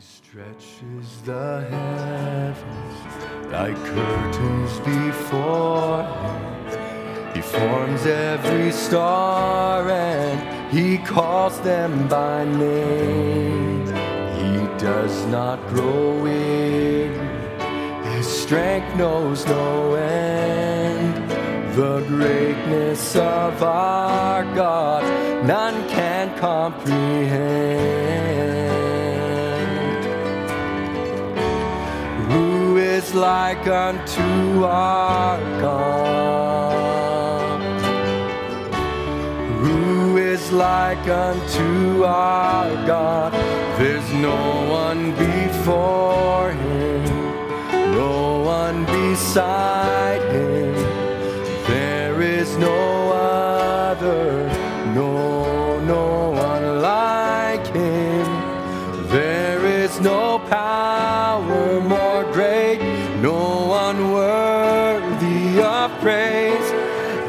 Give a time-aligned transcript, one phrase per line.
[0.00, 7.34] stretches the heavens like curtains before him.
[7.34, 13.84] He forms every star and he calls them by name.
[14.38, 17.14] He does not grow weary,
[18.14, 21.30] his strength knows no end.
[21.76, 25.04] The greatness of our God,
[25.46, 27.99] none can comprehend.
[33.20, 37.60] Like unto our God?
[39.62, 43.34] Who is like unto our God?
[43.78, 47.04] There's no one before him,
[47.92, 50.74] no one beside him.
[51.66, 54.48] There is no other,
[54.94, 58.24] no, no one like him.
[59.08, 60.99] There is no power
[65.84, 66.70] of praise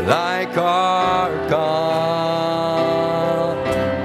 [0.07, 2.37] like our God.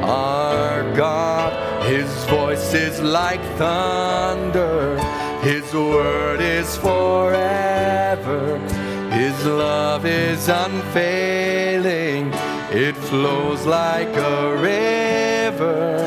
[0.04, 1.50] Our God,
[1.84, 4.98] His voice is like thunder,
[5.42, 8.60] His word is forever.
[9.10, 12.32] His love is unfailing,
[12.70, 15.98] it flows like a river,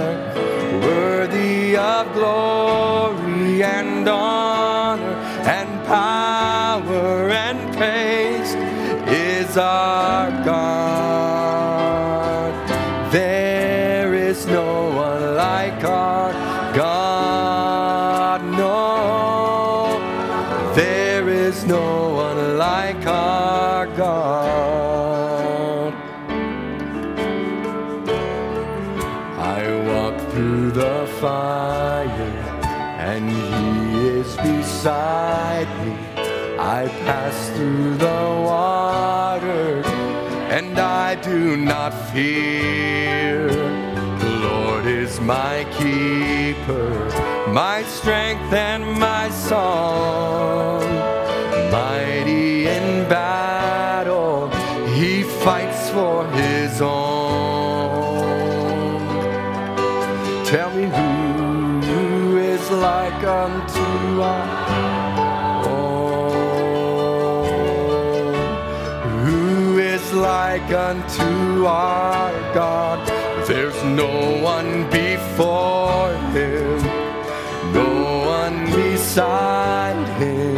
[0.85, 5.15] worthy of glory and honor
[5.49, 8.28] and power and praise
[9.49, 10.29] is our
[41.21, 43.47] do not fear.
[43.47, 46.89] The Lord is my keeper,
[47.49, 50.81] my strength and my song.
[51.71, 54.49] Mighty in battle,
[54.93, 57.09] He fights for His own.
[60.45, 64.98] Tell me who is like unto our
[70.19, 73.07] like unto our God?
[73.47, 76.81] There's no one before him,
[77.73, 80.48] no one beside him.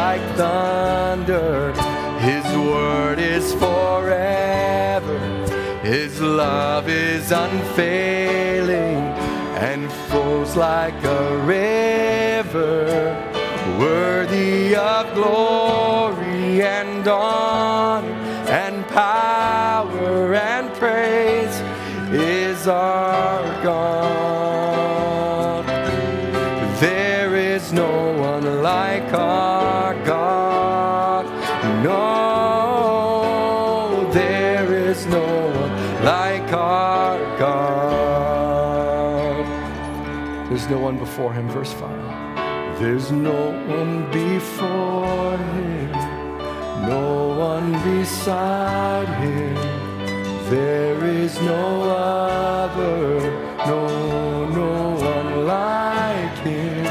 [0.00, 1.72] Like thunder,
[2.18, 5.18] His word is forever,
[5.82, 9.02] His love is unfailing
[9.70, 12.74] and flows like a river
[13.78, 18.14] worthy of glory and honor
[18.62, 21.56] and power and praise
[22.12, 24.23] is our God.
[40.54, 42.78] There's no one before him, verse 5.
[42.78, 45.90] There's no one before him,
[46.86, 49.56] no one beside him.
[50.50, 53.18] There is no other,
[53.66, 56.84] no, no one like him.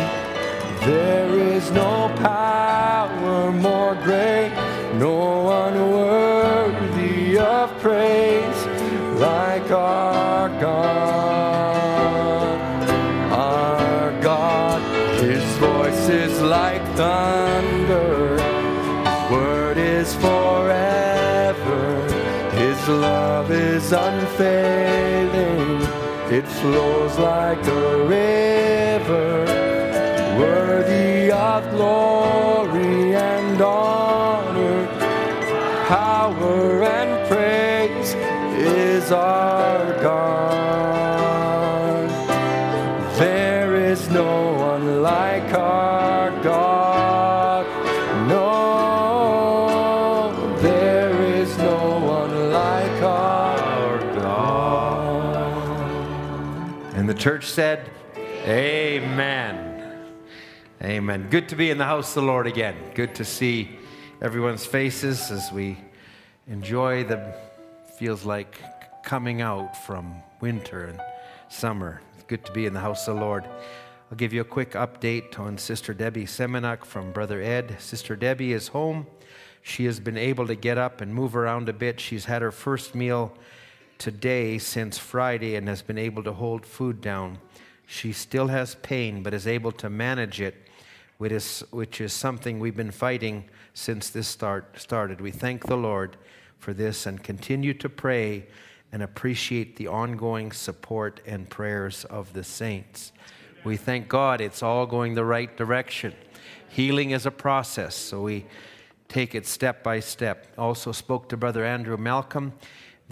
[0.81, 4.51] There is no power more great,
[4.95, 8.65] no one worthy of praise
[9.21, 11.42] like our God.
[16.59, 18.37] Like thunder,
[19.09, 21.83] His word is forever,
[22.61, 25.81] His love is unfailing,
[26.37, 29.29] it flows like a river,
[30.37, 34.85] worthy of glory and honor,
[35.87, 38.13] power and praise
[38.53, 40.92] is our God.
[57.13, 60.01] The church said, Amen.
[60.81, 61.27] Amen.
[61.29, 62.75] Good to be in the house of the Lord again.
[62.95, 63.77] Good to see
[64.19, 65.77] everyone's faces as we
[66.47, 67.35] enjoy the
[67.99, 68.59] feels like
[69.03, 70.99] coming out from winter and
[71.49, 72.01] summer.
[72.15, 73.43] It's good to be in the house of the Lord.
[74.09, 77.75] I'll give you a quick update on Sister Debbie Semenuk from Brother Ed.
[77.77, 79.05] Sister Debbie is home.
[79.61, 81.99] She has been able to get up and move around a bit.
[81.99, 83.37] She's had her first meal
[83.97, 87.37] today since Friday and has been able to hold food down.
[87.85, 90.55] She still has pain, but is able to manage it,
[91.17, 95.21] which is, which is something we've been fighting since this start started.
[95.21, 96.17] We thank the Lord
[96.59, 98.47] for this and continue to pray
[98.91, 103.11] and appreciate the ongoing support and prayers of the saints.
[103.63, 106.13] We thank God it's all going the right direction.
[106.69, 108.45] Healing is a process, so we
[109.07, 110.47] take it step by step.
[110.57, 112.53] Also spoke to Brother Andrew Malcolm.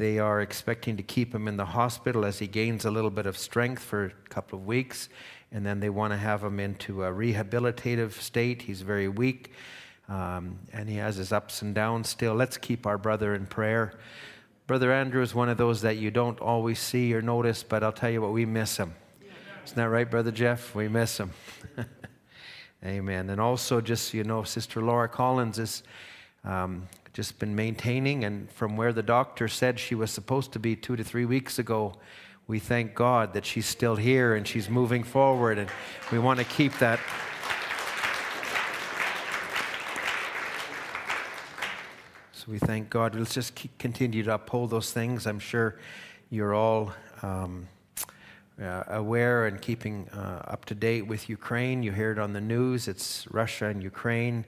[0.01, 3.27] They are expecting to keep him in the hospital as he gains a little bit
[3.27, 5.09] of strength for a couple of weeks,
[5.51, 8.63] and then they want to have him into a rehabilitative state.
[8.63, 9.51] He's very weak,
[10.09, 12.33] um, and he has his ups and downs still.
[12.33, 13.94] Let's keep our brother in prayer.
[14.65, 17.92] Brother Andrew is one of those that you don't always see or notice, but I'll
[17.92, 18.95] tell you what, we miss him.
[19.65, 20.74] Isn't that right, Brother Jeff?
[20.74, 21.30] We miss him.
[22.83, 23.30] Amen.
[23.30, 25.83] And also, just so you know, Sister Laura Collins is
[26.44, 30.75] um, just been maintaining, and from where the doctor said she was supposed to be
[30.75, 31.94] two to three weeks ago,
[32.48, 35.69] we thank God that she's still here and she's moving forward, and
[36.12, 37.00] we want to keep that.
[42.34, 43.14] So we thank God.
[43.14, 45.28] Let's just keep, continue to uphold those things.
[45.28, 45.78] I'm sure
[46.30, 46.92] you're all
[47.22, 47.68] um,
[48.60, 51.84] uh, aware and keeping uh, up to date with Ukraine.
[51.84, 52.88] You hear it on the news.
[52.88, 54.46] It's Russia and Ukraine.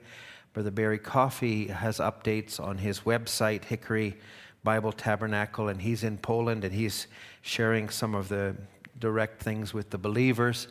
[0.54, 4.16] Brother Barry Coffey has updates on his website, Hickory
[4.62, 7.08] Bible Tabernacle, and he's in Poland and he's
[7.42, 8.54] sharing some of the
[9.00, 10.68] direct things with the believers.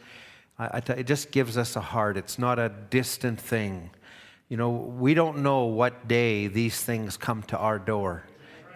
[0.57, 2.15] it just gives us a heart.
[2.15, 3.89] It's not a distant thing.
[4.47, 8.23] You know, we don't know what day these things come to our door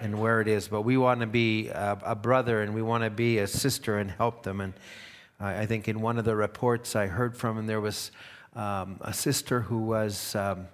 [0.02, 3.06] and where it is, but we want to be a, a brother and we want
[3.06, 4.60] to be a sister and help them.
[4.60, 4.74] And
[5.40, 8.12] I think in one of the reports I heard from, and there was
[8.58, 10.68] um, a sister who was um,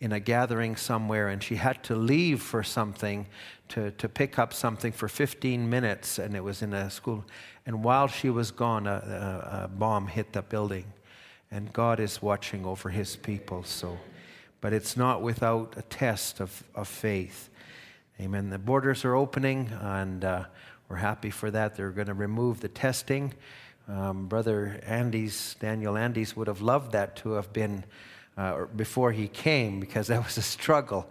[0.00, 3.26] in a gathering somewhere and she had to leave for something
[3.68, 7.24] to, to pick up something for 15 minutes and it was in a school.
[7.66, 10.86] And while she was gone a, a, a bomb hit the building
[11.50, 13.98] and god is watching over his people so
[14.60, 17.48] but it's not without a test of, of faith.
[18.20, 18.50] Amen.
[18.50, 20.44] The borders are opening and uh,
[20.88, 21.76] we're happy for that.
[21.76, 23.32] They're going to remove the testing.
[23.88, 27.84] Um, brother andy's daniel andes would have loved that to have been
[28.40, 31.06] uh, before he came because that was a struggle.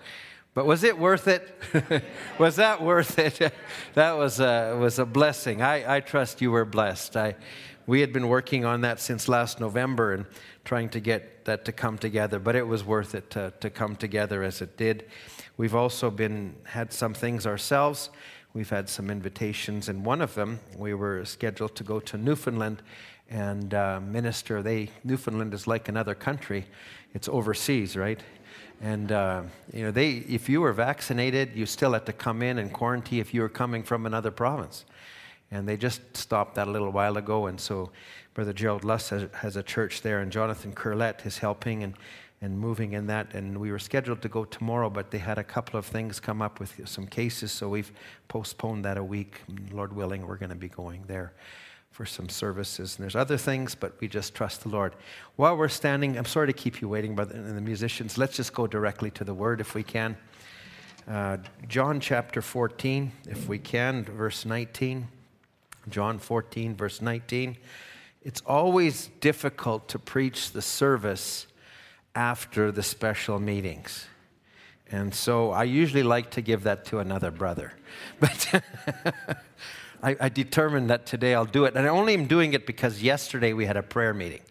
[0.56, 1.48] But was it worth it?
[2.40, 3.54] was that worth it?
[3.94, 5.62] that was a, was a blessing.
[5.62, 7.16] I, I trust you were blessed.
[7.16, 7.36] I,
[7.86, 10.26] we had been working on that since last November and
[10.66, 13.96] trying to get that to come together, but it was worth it to, to come
[13.96, 15.06] together as it did.
[15.56, 18.10] We've also been had some things ourselves.
[18.56, 22.82] We've had some invitations, and one of them we were scheduled to go to Newfoundland
[23.30, 24.62] and uh, minister.
[24.62, 26.66] They Newfoundland is like another country,
[27.14, 28.20] it's overseas, right?
[28.82, 29.44] And uh,
[29.74, 33.20] you know, they if you were vaccinated, you still had to come in and quarantine
[33.20, 34.86] if you were coming from another province.
[35.52, 37.48] And they just stopped that a little while ago.
[37.48, 37.90] And so,
[38.36, 41.96] Brother Gerald Luss has, has a church there, and Jonathan Curlette is helping and
[42.42, 43.34] and moving in that.
[43.34, 46.42] And we were scheduled to go tomorrow, but they had a couple of things come
[46.42, 47.92] up with some cases, so we've
[48.30, 49.42] postponed that a week.
[49.74, 51.34] Lord willing, we're going to be going there
[52.00, 52.96] for some services.
[52.96, 54.96] And there's other things, but we just trust the Lord.
[55.36, 58.68] While we're standing, I'm sorry to keep you waiting, but the musicians, let's just go
[58.68, 60.16] directly to the word if we can.
[61.10, 65.10] Uh, John chapter 14, if we can, verse 19.
[65.90, 67.58] John 14, verse 19.
[68.22, 71.48] It's always difficult to preach the service
[72.16, 74.08] after the special meetings.
[74.90, 77.74] And so I usually like to give that to another brother.
[78.22, 78.64] But
[80.02, 81.76] I, I, determined that today I'll do it.
[81.76, 84.42] And I only am doing it because yesterday we had a prayer meeting.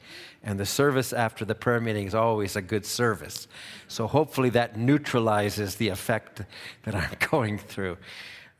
[0.42, 3.48] And the service after the prayer meeting is always a good service.
[3.88, 6.42] So hopefully that neutralizes the effect
[6.84, 7.98] that I'm going through.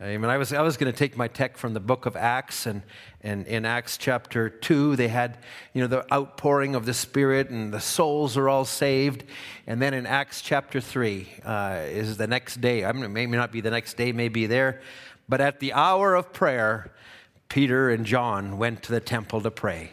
[0.01, 0.31] Amen.
[0.31, 2.83] I was, I was going to take my tech from the book of Acts, and,
[3.21, 5.39] and in Acts chapter 2, they had,
[5.75, 9.25] you know, the outpouring of the Spirit, and the souls are all saved.
[9.67, 12.85] And then in Acts chapter 3 uh, is the next day.
[12.85, 14.83] I mean, maybe not be the next day, maybe there.
[15.29, 16.93] But at the hour of prayer,
[17.49, 19.91] Peter and John went to the temple to pray.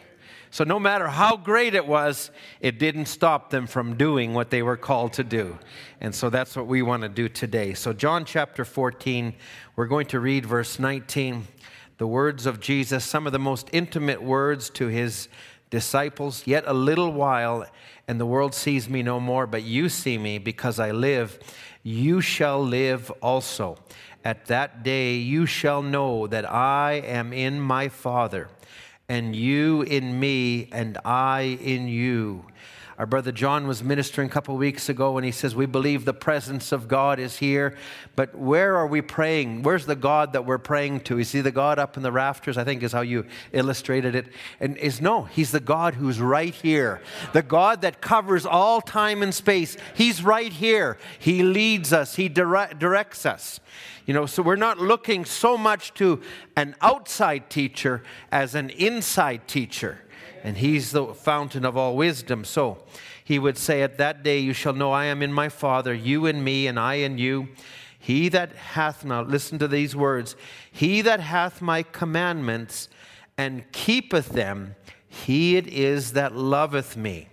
[0.52, 4.62] So, no matter how great it was, it didn't stop them from doing what they
[4.62, 5.60] were called to do.
[6.00, 7.74] And so that's what we want to do today.
[7.74, 9.34] So, John chapter 14,
[9.76, 11.48] we're going to read verse 19.
[11.98, 15.28] the words of Jesus, some of the most intimate words to his
[15.70, 16.44] disciples.
[16.46, 17.66] Yet a little while,
[18.08, 21.38] and the world sees me no more, but you see me because I live.
[21.88, 23.78] You shall live also.
[24.24, 28.50] At that day you shall know that I am in my Father,
[29.08, 32.46] and you in me, and I in you.
[32.98, 36.14] Our brother John was ministering a couple weeks ago and he says, We believe the
[36.14, 37.76] presence of God is here,
[38.16, 39.64] but where are we praying?
[39.64, 41.20] Where's the God that we're praying to?
[41.20, 42.58] Is he the God up in the rafters?
[42.58, 44.28] I think is how you illustrated it.
[44.62, 47.02] And is no, he's the God who's right here,
[47.34, 49.76] the God that covers all time and space.
[49.94, 50.98] He's right here.
[51.20, 53.60] He leads us, he dire- directs us.
[54.06, 56.22] You know, so we're not looking so much to
[56.56, 60.00] an outside teacher as an inside teacher
[60.46, 62.46] and he's the fountain of all wisdom.
[62.46, 62.78] So
[63.24, 66.28] he would say, At that day you shall know I am in my Father, you
[66.28, 67.50] in me, and I in you.
[67.98, 70.36] He that hath, now listen to these words,
[70.72, 72.90] he that hath my commandments
[73.40, 74.76] and keepeth them,
[75.08, 77.28] he it is that loveth me.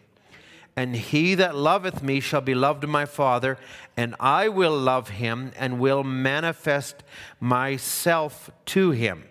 [0.75, 3.59] And he that loveth me shall be loved of my Father,
[3.95, 7.03] and I will love him and will manifest
[7.41, 9.25] myself to him.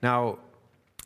[0.00, 0.38] Now,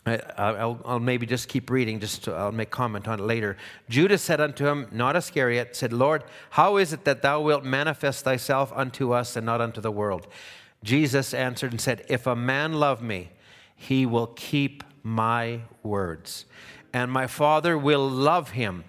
[0.05, 3.57] I, will maybe just keep reading, just to, I'll make comment on it later.
[3.89, 8.25] Judas said unto him, not Iscariot, said, Lord, how is it that thou wilt manifest
[8.25, 10.27] thyself unto us and not unto the world?
[10.83, 13.31] Jesus answered and said, If a man love me,
[13.77, 16.47] he will keep my words,
[16.93, 18.85] and my Father will love him,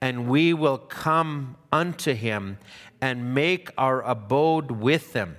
[0.00, 2.58] and we will come unto him
[3.00, 5.36] and make our abode with them.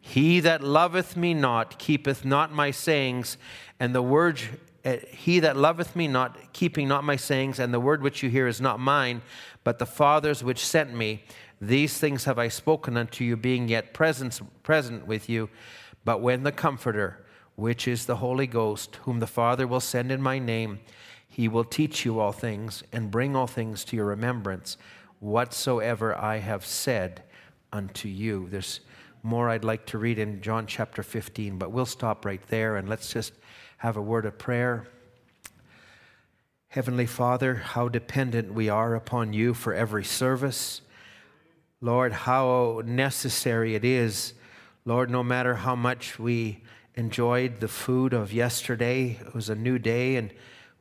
[0.00, 3.38] He that loveth me not keepeth not my sayings,
[3.80, 7.72] and the word uh, Eh, he that loveth me not, keeping not my sayings, and
[7.72, 9.22] the word which you hear is not mine,
[9.64, 11.24] but the Father's which sent me.
[11.60, 15.48] These things have I spoken unto you, being yet present, present with you.
[16.04, 17.24] But when the Comforter,
[17.56, 20.80] which is the Holy Ghost, whom the Father will send in my name,
[21.26, 24.76] he will teach you all things and bring all things to your remembrance,
[25.20, 27.22] whatsoever I have said
[27.72, 28.48] unto you.
[28.50, 28.80] There's
[29.22, 32.88] more I'd like to read in John chapter 15, but we'll stop right there and
[32.88, 33.32] let's just
[33.84, 34.86] have a word of prayer.
[36.68, 40.80] Heavenly Father, how dependent we are upon you for every service.
[41.82, 44.32] Lord, how necessary it is.
[44.86, 46.62] Lord, no matter how much we
[46.94, 50.32] enjoyed the food of yesterday, it was a new day and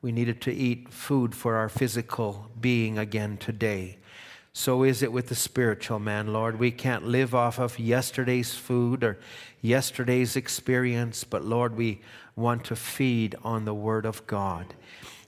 [0.02, 3.98] we needed to eat food for our physical being again today.
[4.56, 6.60] So is it with the spiritual man, Lord.
[6.60, 9.18] We can't live off of yesterday's food or
[9.62, 12.02] yesterday's experience, but Lord, we
[12.36, 14.76] want to feed on the Word of God.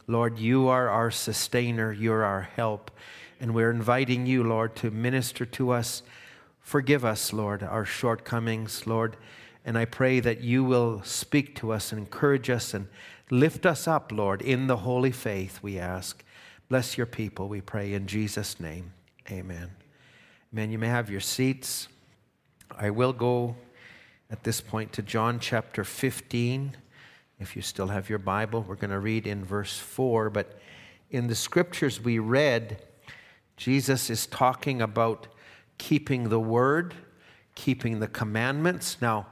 [0.05, 2.91] Lord, you are our sustainer, you're our help,
[3.39, 6.03] and we're inviting you, Lord, to minister to us.
[6.59, 9.17] Forgive us, Lord, our shortcomings, Lord,
[9.65, 12.87] and I pray that you will speak to us encourage us and
[13.31, 16.23] lift us up, Lord, in the holy faith, we ask.
[16.69, 18.91] Bless your people, we pray in Jesus' name.
[19.31, 19.71] Amen.
[20.53, 20.71] Amen.
[20.71, 21.87] You may have your seats.
[22.69, 23.55] I will go
[24.29, 26.77] at this point to John chapter 15.
[27.39, 30.29] If you still have your Bible, we're going to read in verse 4.
[30.29, 30.59] But
[31.09, 32.83] in the scriptures we read,
[33.57, 35.25] Jesus is talking about
[35.79, 36.93] keeping the word,
[37.55, 38.97] keeping the commandments.
[39.01, 39.25] Now,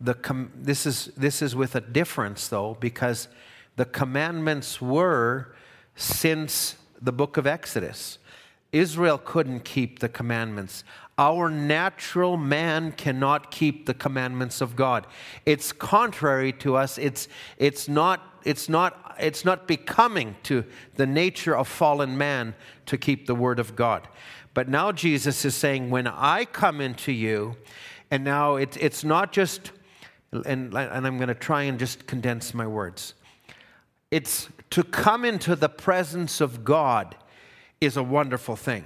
[0.00, 3.28] the com- this, is, this is with a difference, though, because
[3.76, 5.54] the commandments were
[5.94, 8.18] since the book of Exodus.
[8.78, 10.84] Israel couldn't keep the commandments.
[11.18, 15.06] Our natural man cannot keep the commandments of God.
[15.46, 16.98] It's contrary to us.
[16.98, 20.64] It's, it's, not, it's, not, it's not becoming to
[20.96, 22.54] the nature of fallen man
[22.86, 24.06] to keep the word of God.
[24.52, 27.56] But now Jesus is saying, when I come into you,
[28.10, 29.72] and now it, it's not just,
[30.32, 33.14] and, and I'm going to try and just condense my words.
[34.10, 37.16] It's to come into the presence of God
[37.80, 38.84] is a wonderful thing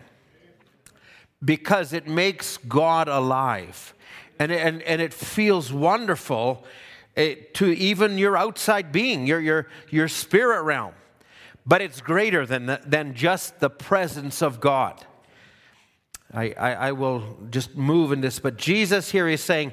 [1.44, 3.94] because it makes God alive.
[4.38, 6.64] And, and, and it feels wonderful
[7.16, 10.94] eh, to even your outside being, your, your, your spirit realm.
[11.66, 15.04] But it's greater than, the, than just the presence of God.
[16.32, 19.72] I, I, I will just move in this, but Jesus here is saying,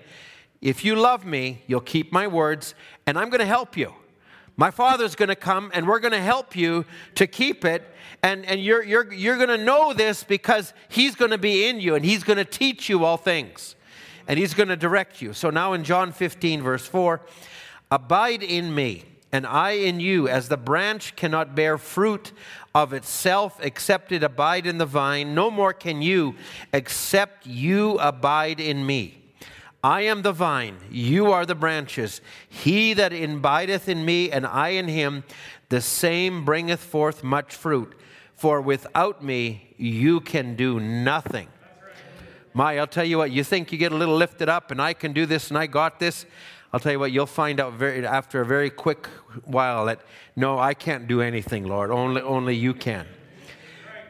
[0.62, 2.74] if you love me, you'll keep my words,
[3.06, 3.94] and I'm going to help you.
[4.58, 6.86] My Father's going to come, and we're going to help you
[7.16, 7.84] to keep it
[8.24, 11.80] and, and you're, you're, you're going to know this because He's going to be in
[11.80, 13.76] you and He's going to teach you all things
[14.28, 15.34] and He's going to direct you.
[15.34, 17.22] So now in John 15, verse 4,
[17.92, 22.32] abide in me and I in you, as the branch cannot bear fruit
[22.74, 26.36] of itself except it abide in the vine, no more can you
[26.74, 29.26] except you abide in me.
[29.84, 32.19] I am the vine, you are the branches.
[32.50, 35.24] He that abideth in me, and I in him,
[35.69, 37.93] the same bringeth forth much fruit.
[38.36, 41.48] For without me, you can do nothing.
[42.53, 44.93] My, I'll tell you what, you think you get a little lifted up and I
[44.93, 46.25] can do this and I got this.
[46.74, 49.07] I'll tell you what, you'll find out very, after a very quick
[49.46, 50.01] while that,
[50.36, 51.91] no, I can't do anything, Lord.
[51.91, 53.05] Only, only you can.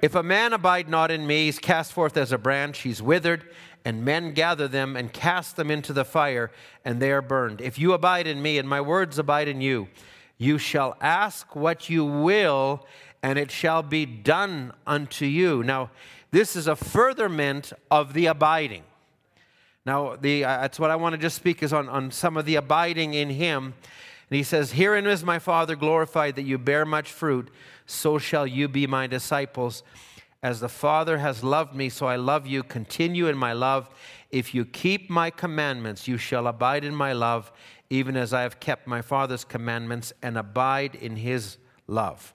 [0.02, 3.44] If a man abide not in me, he's cast forth as a branch, he's withered,
[3.88, 6.52] and men gather them and cast them into the fire,
[6.84, 7.62] and they are burned.
[7.62, 9.88] If you abide in me, and my words abide in you,
[10.38, 12.86] you shall ask what you will,
[13.24, 15.64] and it shall be done unto you.
[15.64, 15.90] Now,
[16.32, 18.84] this is a furtherment of the abiding.
[19.86, 22.44] Now, the, uh, that's what I want to just speak is on, on some of
[22.44, 23.74] the abiding in him.
[24.30, 27.50] And he says, Herein is my Father glorified that you bear much fruit,
[27.86, 29.82] so shall you be my disciples.
[30.44, 32.62] As the Father has loved me, so I love you.
[32.64, 33.90] Continue in my love.
[34.30, 37.52] If you keep my commandments, you shall abide in my love,
[37.90, 42.34] even as I have kept my Father's commandments and abide in his love.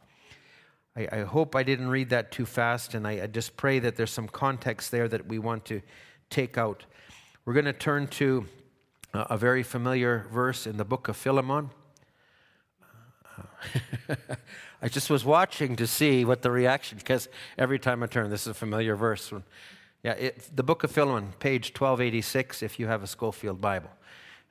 [0.97, 3.97] I, I hope I didn't read that too fast, and I, I just pray that
[3.97, 5.81] there's some context there that we want to
[6.29, 6.85] take out.
[7.45, 8.47] We're going to turn to
[9.15, 11.71] a very familiar verse in the book of Philemon.
[14.85, 18.43] I just was watching to see what the reaction, because every time I turn, this
[18.43, 19.33] is a familiar verse.
[20.03, 23.91] Yeah, it, the book of Philemon, page 1286, if you have a Scofield Bible.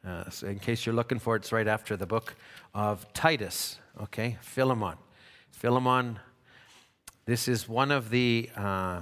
[0.07, 2.35] Uh, so in case you're looking for it, it's right after the book
[2.73, 4.37] of Titus, okay?
[4.39, 4.95] Philemon.
[5.51, 6.17] Philemon,
[7.25, 9.01] this is one of the uh,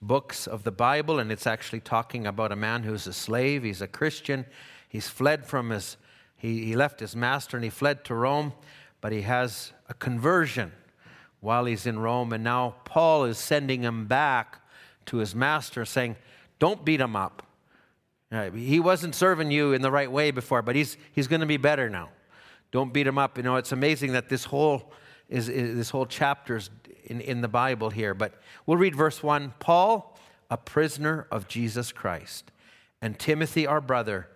[0.00, 3.64] books of the Bible, and it's actually talking about a man who's a slave.
[3.64, 4.46] He's a Christian.
[4.88, 5.98] He's fled from his,
[6.38, 8.54] he, he left his master and he fled to Rome
[9.00, 10.72] but he has a conversion
[11.40, 12.32] while he's in Rome.
[12.32, 14.60] And now Paul is sending him back
[15.06, 16.16] to his master, saying,
[16.58, 17.46] Don't beat him up.
[18.54, 21.56] He wasn't serving you in the right way before, but he's, he's going to be
[21.56, 22.10] better now.
[22.70, 23.36] Don't beat him up.
[23.36, 24.92] You know, it's amazing that this whole,
[25.28, 26.70] is, is this whole chapter is
[27.06, 28.14] in, in the Bible here.
[28.14, 28.34] But
[28.66, 30.16] we'll read verse 1 Paul,
[30.48, 32.52] a prisoner of Jesus Christ,
[33.02, 34.28] and Timothy, our brother,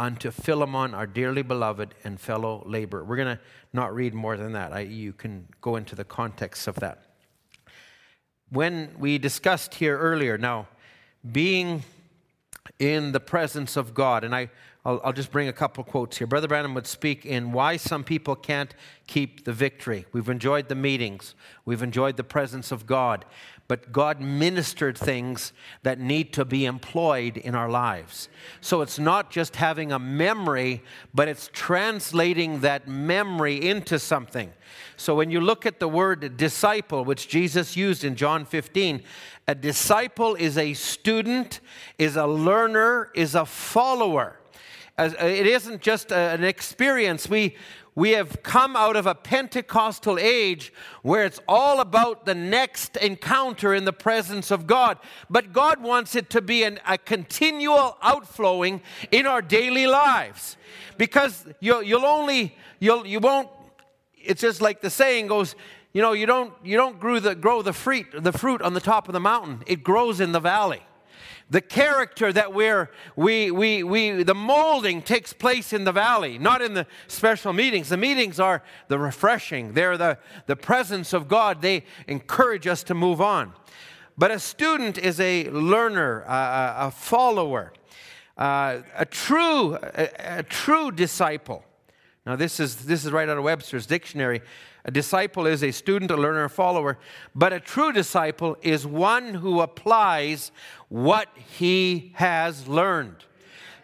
[0.00, 3.04] unto Philemon, our dearly beloved and fellow laborer.
[3.04, 3.42] We're going to
[3.74, 4.72] not read more than that.
[4.72, 7.02] I, you can go into the context of that.
[8.48, 10.68] When we discussed here earlier, now,
[11.30, 11.82] being
[12.78, 14.48] in the presence of God, and I,
[14.86, 16.26] I'll, I'll just bring a couple quotes here.
[16.26, 18.74] Brother Branham would speak in why some people can't
[19.06, 20.06] keep the victory.
[20.12, 21.34] We've enjoyed the meetings,
[21.66, 23.26] we've enjoyed the presence of God,
[23.70, 25.52] but God ministered things
[25.84, 28.28] that need to be employed in our lives.
[28.60, 30.82] So it's not just having a memory,
[31.14, 34.52] but it's translating that memory into something.
[34.96, 39.04] So when you look at the word disciple, which Jesus used in John 15,
[39.46, 41.60] a disciple is a student,
[41.96, 44.40] is a learner, is a follower.
[44.98, 47.28] Uh, it isn't just an experience.
[47.28, 47.56] We,
[47.94, 50.72] we have come out of a Pentecostal age
[51.02, 54.98] where it's all about the next encounter in the presence of God.
[55.28, 60.56] But God wants it to be an, a continual outflowing in our daily lives.
[60.98, 63.48] Because you'll, you'll only, you'll, you won't,
[64.16, 65.56] it's just like the saying goes,
[65.92, 68.80] you know, you don't, you don't grow the, grow the fruit, the fruit on the
[68.80, 69.62] top of the mountain.
[69.66, 70.82] It grows in the valley
[71.50, 76.62] the character that we're, we, we, we, the molding takes place in the valley, not
[76.62, 77.88] in the special meetings.
[77.88, 81.60] The meetings are the refreshing, they're the, the presence of God.
[81.60, 83.52] They encourage us to move on.
[84.16, 87.72] But a student is a learner, a, a follower,
[88.38, 91.64] uh, a, true, a, a true disciple.
[92.26, 94.42] Now, this is, this is right out of Webster's dictionary.
[94.84, 96.98] A disciple is a student, a learner, a follower,
[97.34, 100.52] but a true disciple is one who applies
[100.88, 103.24] what he has learned.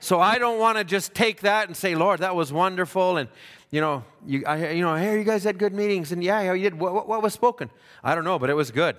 [0.01, 3.17] So I don't want to just take that and say, Lord, that was wonderful.
[3.17, 3.29] And,
[3.71, 6.13] you know, you, I, you know, hey, you guys had good meetings.
[6.13, 6.79] And yeah, you did.
[6.79, 7.71] What, what, what was spoken?
[8.05, 8.97] I don't know, but it was good.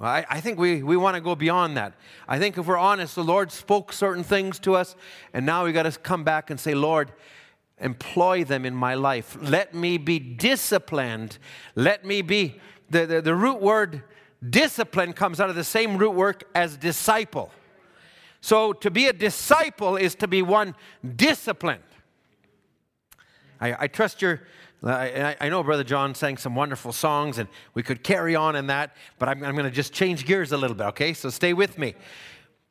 [0.00, 1.94] I, I think we, we want to go beyond that.
[2.26, 4.96] I think if we're honest, the Lord spoke certain things to us,
[5.34, 7.12] and now we got to come back and say, Lord,
[7.80, 9.36] employ them in my life.
[9.40, 11.38] Let me be disciplined.
[11.74, 14.02] Let me be, the, the, the, root word
[14.48, 17.50] discipline comes out of the same root word as disciple.
[18.40, 20.74] So to be a disciple is to be one
[21.16, 21.82] disciplined.
[23.60, 24.42] I, I trust your,
[24.82, 28.68] I, I, know Brother John sang some wonderful songs and we could carry on in
[28.68, 31.12] that, but I'm, I'm going to just change gears a little bit, okay?
[31.12, 31.94] So stay with me.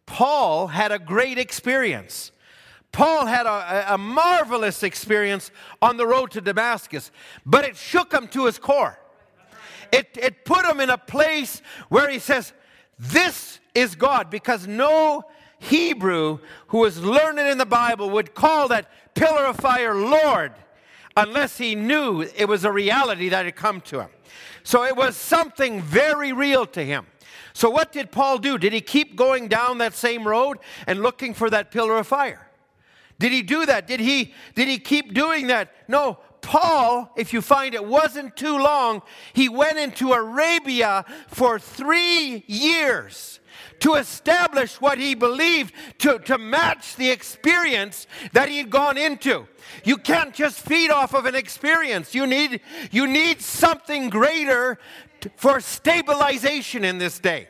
[0.08, 2.32] Paul had a great experience.
[2.92, 7.12] Paul had a, a, marvelous experience on the road to Damascus,
[7.46, 8.98] but it shook him to his core.
[9.92, 12.54] It, it put him in a place where he says,
[12.98, 15.24] This is God, because no
[15.60, 20.54] Hebrew who was learned in the Bible would call that pillar of fire Lord
[21.16, 24.10] unless he knew it was a reality that had come to him.
[24.64, 27.08] So it was something very real to him.
[27.54, 28.58] So, what did Paul do?
[28.58, 32.49] Did he keep going down that same road and looking for that pillar of fire?
[33.20, 33.86] Did he do that?
[33.86, 35.74] Did he, did he keep doing that?
[35.88, 36.20] No.
[36.42, 39.02] Paul, if you find it wasn't too long,
[39.34, 43.40] he went into Arabia for three years
[43.82, 49.48] to establish what he believed to, to match the experience that he had gone into.
[49.84, 52.16] You can't just feed off of an experience.
[52.16, 54.80] You need, you need something greater
[55.36, 57.48] for stabilization in this day.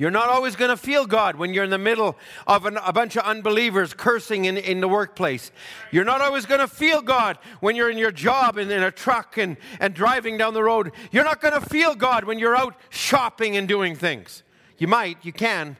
[0.00, 2.90] You're not always going to feel God when you're in the middle of an, a
[2.90, 5.52] bunch of unbelievers cursing in, in the workplace.
[5.90, 8.90] You're not always going to feel God when you're in your job and in a
[8.90, 10.92] truck and, and driving down the road.
[11.12, 14.42] You're not going to feel God when you're out shopping and doing things.
[14.78, 15.76] You might, you can.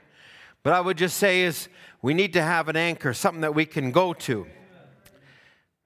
[0.63, 1.71] But I would just say is
[2.03, 4.47] we need to have an anchor, something that we can go to.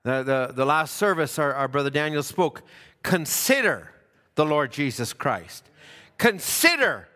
[0.03, 2.65] The, the, the last service, our, our brother Daniel spoke,
[3.05, 3.93] consider
[4.35, 5.71] the Lord Jesus Christ.
[6.19, 7.07] Consider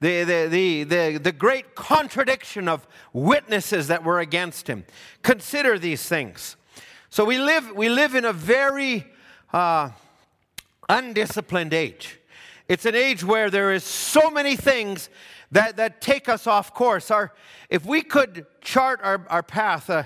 [0.00, 4.84] the, the, the, the, great contradiction of witnesses that were against him.
[5.22, 6.56] Consider these things.
[7.10, 9.06] So we live, we live in a very
[9.52, 9.90] uh,
[10.88, 12.20] undisciplined age.
[12.68, 15.08] It's an age where there is so many things
[15.50, 17.10] that, that take us off course.
[17.10, 17.32] Our,
[17.70, 20.04] if we could chart our, our path, uh,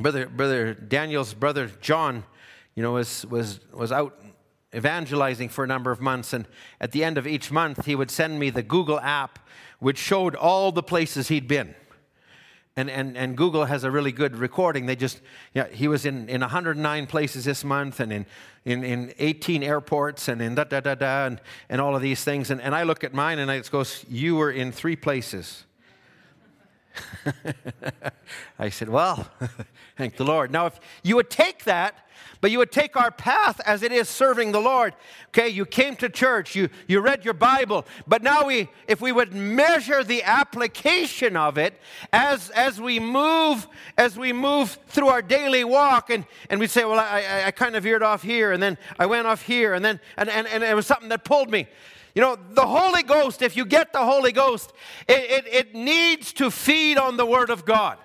[0.00, 2.24] brother, brother Daniel's brother John,
[2.74, 4.18] you know, was, was, was out
[4.74, 6.32] evangelizing for a number of months.
[6.32, 6.46] And
[6.80, 9.38] at the end of each month, he would send me the Google app,
[9.78, 11.74] which showed all the places he'd been.
[12.76, 14.86] And, and, and Google has a really good recording.
[14.86, 15.20] They just,
[15.52, 18.26] yeah, he was in, in 109 places this month and in,
[18.64, 22.24] in, in 18 airports and in da da da da and, and all of these
[22.24, 22.50] things.
[22.50, 25.64] And, and I look at mine and it goes, You were in three places.
[28.58, 29.28] I said, Well,
[29.96, 30.50] thank the Lord.
[30.50, 32.03] Now, if you would take that
[32.40, 34.94] but you would take our path as it is serving the Lord.
[35.28, 39.12] Okay, you came to church, you, you read your Bible, but now we, if we
[39.12, 41.80] would measure the application of it
[42.12, 46.84] as, as we move, as we move through our daily walk, and, and we say,
[46.84, 49.74] well, I, I, I kind of veered off here, and then I went off here,
[49.74, 51.66] and then, and, and, and it was something that pulled me.
[52.14, 54.72] You know, the Holy Ghost, if you get the Holy Ghost,
[55.08, 57.98] it, it, it needs to feed on the Word of God.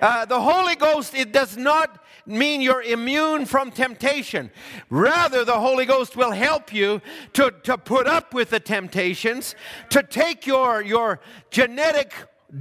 [0.00, 4.50] Uh, the Holy Ghost, it does not mean you're immune from temptation.
[4.90, 7.00] Rather, the Holy Ghost will help you
[7.32, 9.54] to, to put up with the temptations,
[9.90, 12.14] to take your, your genetic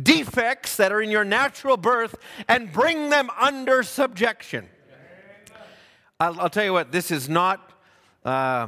[0.04, 2.16] defects that are in your natural birth
[2.48, 4.68] and bring them under subjection.
[6.20, 7.74] I'll, I'll tell you what, this is not
[8.24, 8.68] uh,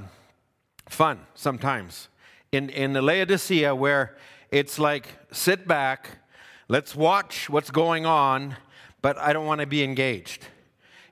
[0.89, 2.10] fun sometimes.
[2.51, 4.17] In, in the Laodicea, where
[4.51, 6.19] it's like, sit back,
[6.67, 8.56] let's watch what's going on,
[9.01, 10.45] but I don't want to be engaged.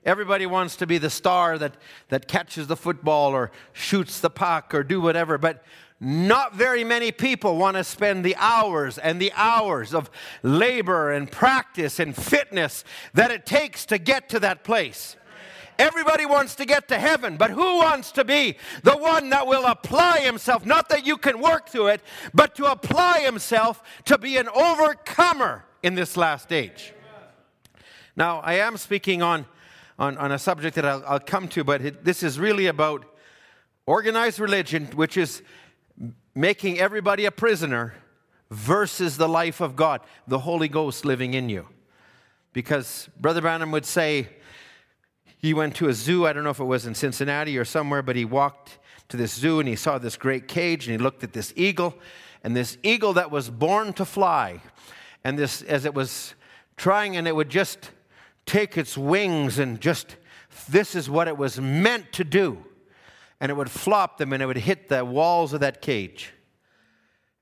[0.04, 1.74] Everybody wants to be the star that,
[2.08, 5.64] that catches the football or shoots the puck or do whatever, but
[6.00, 10.10] not very many people want to spend the hours and the hours of
[10.42, 12.82] labor and practice and fitness
[13.14, 15.14] that it takes to get to that place.
[15.78, 19.64] Everybody wants to get to heaven, but who wants to be the one that will
[19.64, 20.66] apply himself?
[20.66, 22.02] Not that you can work through it,
[22.34, 26.92] but to apply himself to be an overcomer in this last age.
[28.16, 29.46] Now, I am speaking on
[29.98, 33.04] on, on a subject that I'll, I'll come to, but it, this is really about
[33.86, 35.42] organized religion, which is
[36.34, 37.94] making everybody a prisoner,
[38.52, 41.66] versus the life of God, the Holy Ghost living in you.
[42.52, 44.28] Because Brother Branham would say,
[45.38, 48.02] he went to a zoo, I don't know if it was in Cincinnati or somewhere,
[48.02, 48.78] but he walked
[49.08, 51.94] to this zoo and he saw this great cage and he looked at this eagle,
[52.44, 54.60] and this eagle that was born to fly.
[55.24, 56.34] And this, as it was
[56.76, 57.90] trying, and it would just
[58.46, 60.16] take its wings and just,
[60.68, 62.64] this is what it was meant to do.
[63.40, 66.32] And it would flop them and it would hit the walls of that cage.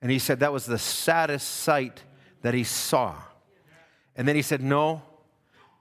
[0.00, 2.04] And he said that was the saddest sight
[2.42, 3.14] that he saw.
[4.16, 5.02] And then he said, No,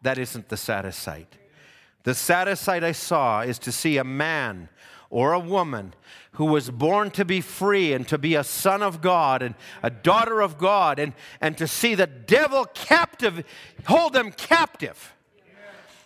[0.01, 1.37] that isn't the saddest sight.
[2.03, 4.69] The saddest sight I saw is to see a man
[5.09, 5.93] or a woman
[6.33, 9.89] who was born to be free and to be a son of God and a
[9.89, 13.43] daughter of God and, and to see the devil captive,
[13.85, 15.13] hold them captive.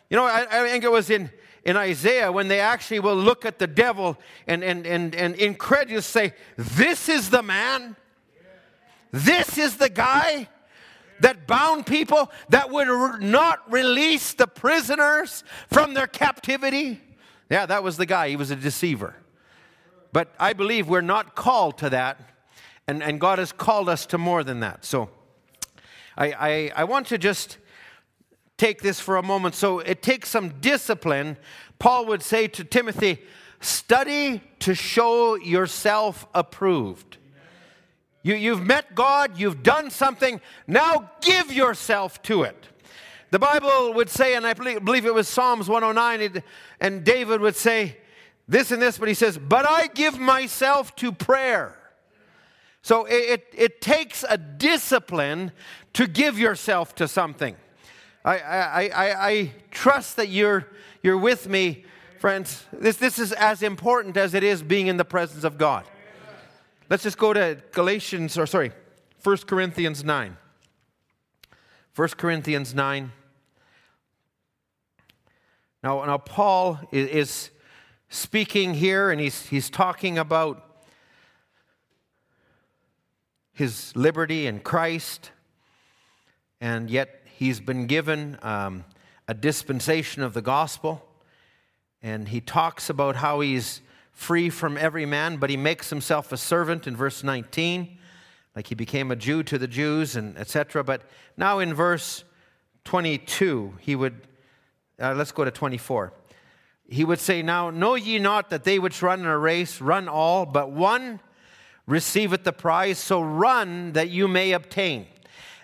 [0.10, 1.30] You know, I, I think it was in,
[1.66, 6.06] in Isaiah when they actually will look at the devil and, and, and, and incredulous
[6.06, 7.96] say, This is the man?
[9.12, 10.48] This is the guy?
[11.20, 17.00] that bound people, that would not release the prisoners from their captivity.
[17.50, 18.30] Yeah, that was the guy.
[18.30, 19.16] He was a deceiver.
[20.14, 22.22] But I believe we're not called to that,
[22.88, 24.86] and, and God has called us to more than that.
[24.86, 25.10] So
[26.16, 27.58] I, I, I want to just
[28.58, 29.56] take this for a moment.
[29.56, 31.38] So it takes some discipline.
[31.80, 33.24] Paul would say to Timothy,
[33.60, 37.18] study to show yourself approved.
[38.22, 42.68] You, you've met God, you've done something, now give yourself to it.
[43.32, 46.44] The Bible would say, and I believe it was Psalms 109,
[46.80, 47.98] and David would say
[48.48, 51.78] this and this, but he says, But I give myself to prayer.
[52.82, 55.52] So it, it, it takes a discipline
[55.94, 57.56] to give yourself to something.
[58.26, 60.68] I, I, I, I trust that you're,
[61.02, 61.86] you're with me,
[62.20, 62.66] friends.
[62.74, 65.86] This, this is as important as it is being in the presence of God.
[66.90, 68.72] Let's just go to Galatians, or sorry,
[69.24, 70.38] 1 Corinthians 9.
[71.96, 73.12] 1 Corinthians 9.
[75.84, 77.50] Now, now Paul is
[78.14, 80.84] speaking here, and he's, he's talking about
[83.54, 85.32] his liberty in Christ,
[86.62, 88.86] and yet he's been given um,
[89.28, 91.04] a dispensation of the gospel.
[92.04, 96.38] And he talks about how he's free from every man, but he makes himself a
[96.38, 97.98] servant in verse 19,
[98.56, 100.84] like he became a Jew to the Jews, and etc.
[100.84, 101.02] But
[101.36, 102.24] now in verse
[102.84, 104.28] 22, he would
[105.02, 106.14] uh, let's go to 24.
[106.88, 110.08] He would say, Now know ye not that they which run in a race run
[110.08, 111.20] all, but one
[111.88, 115.08] receiveth the prize, so run that you may obtain.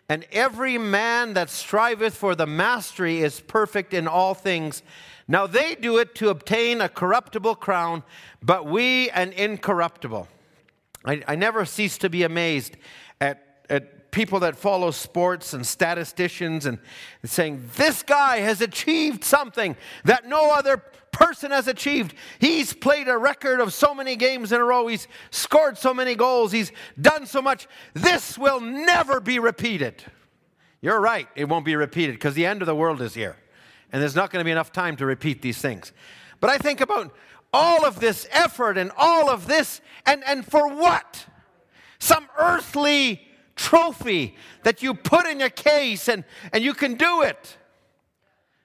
[0.09, 4.81] And every man that striveth for the mastery is perfect in all things.
[5.27, 8.03] Now they do it to obtain a corruptible crown,
[8.41, 10.27] but we an incorruptible.
[11.05, 12.75] I, I never cease to be amazed
[13.21, 16.79] at, at people that follow sports and statisticians and
[17.23, 20.77] saying, This guy has achieved something that no other
[21.11, 22.13] person has achieved.
[22.39, 26.15] He's played a record of so many games in a row, he's scored so many
[26.15, 27.67] goals, he's done so much.
[27.93, 30.03] This will never be repeated.
[30.81, 33.35] You're right, it won't be repeated because the end of the world is here.
[33.91, 35.91] And there's not going to be enough time to repeat these things.
[36.39, 37.13] But I think about
[37.51, 41.25] all of this effort and all of this, and, and for what?
[41.97, 43.28] Some earthly
[43.59, 47.57] trophy that you put in your case and, and you can do it.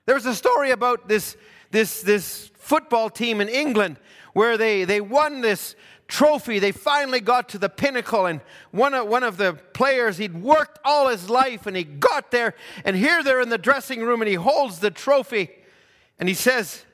[0.06, 1.36] There was a story about this,
[1.72, 3.96] this, this football team in England
[4.34, 5.74] where they, they won this
[6.06, 6.60] trophy.
[6.60, 10.78] They finally got to the pinnacle, and one of, one of the players, he'd worked
[10.84, 12.54] all his life, and he got there,
[12.84, 15.50] and here they're in the dressing room, and he holds the trophy,
[16.18, 16.84] and he says,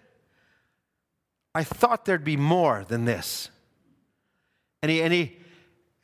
[1.55, 3.51] I thought there'd be more than this.
[4.83, 5.37] And he, and he,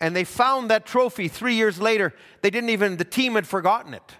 [0.01, 2.15] and they found that trophy three years later.
[2.43, 4.17] They didn't even, the team had forgotten it.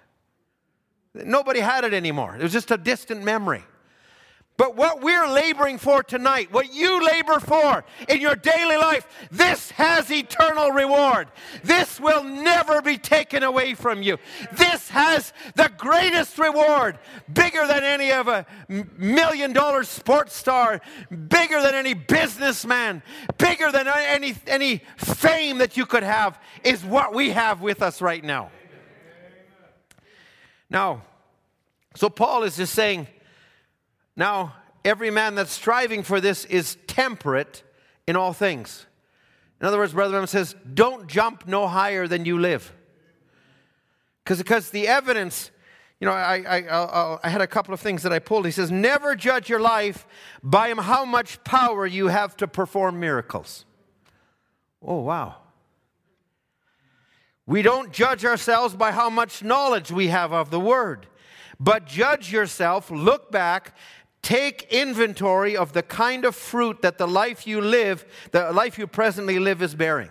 [1.15, 2.37] Nobody had it anymore.
[2.37, 3.65] It was just a distant memory.
[4.57, 9.71] But what we're laboring for tonight, what you labor for in your daily life, this
[9.73, 11.29] has eternal reward.
[11.63, 14.17] This will never be taken away from you.
[14.53, 16.99] This has the greatest reward,
[17.33, 20.81] bigger than any of a million dollar sports star,
[21.29, 23.03] bigger than any businessman,
[23.37, 28.01] bigger than any, any fame that you could have, is what we have with us
[28.01, 28.51] right now.
[30.71, 31.03] Now,
[31.95, 33.07] so Paul is just saying,
[34.17, 37.63] now, every man that's striving for this is temperate
[38.07, 38.87] in all things.
[39.61, 42.73] In other words, Brother Branham says, don't jump no higher than you live.
[44.25, 45.51] Because the evidence,
[46.01, 48.45] you know, I, I, I, I, had a couple of things that I pulled.
[48.45, 50.07] He says, never judge your life
[50.43, 53.65] by how much power you have to perform miracles.
[54.83, 55.37] Oh, wow.
[57.47, 61.07] We don't judge ourselves by how much knowledge we have of the Word,
[61.61, 63.75] but judge yourself, look back,
[64.27, 68.89] Take inventory of the kind of fruit that the life you live, the life you
[68.89, 70.11] presently live, is bearing.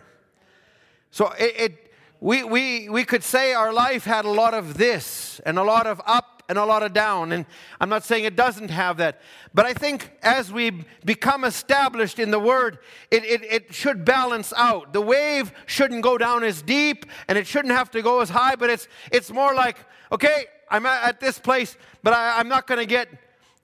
[1.11, 5.41] So it, it, we, we, we could say our life had a lot of this
[5.45, 7.33] and a lot of up and a lot of down.
[7.33, 7.45] And
[7.81, 9.19] I'm not saying it doesn't have that.
[9.53, 12.77] But I think as we become established in the Word,
[13.11, 14.93] it, it, it should balance out.
[14.93, 18.55] The wave shouldn't go down as deep and it shouldn't have to go as high,
[18.55, 19.75] but it's, it's more like,
[20.09, 23.09] okay, I'm at, this place, but I, I'm not going to get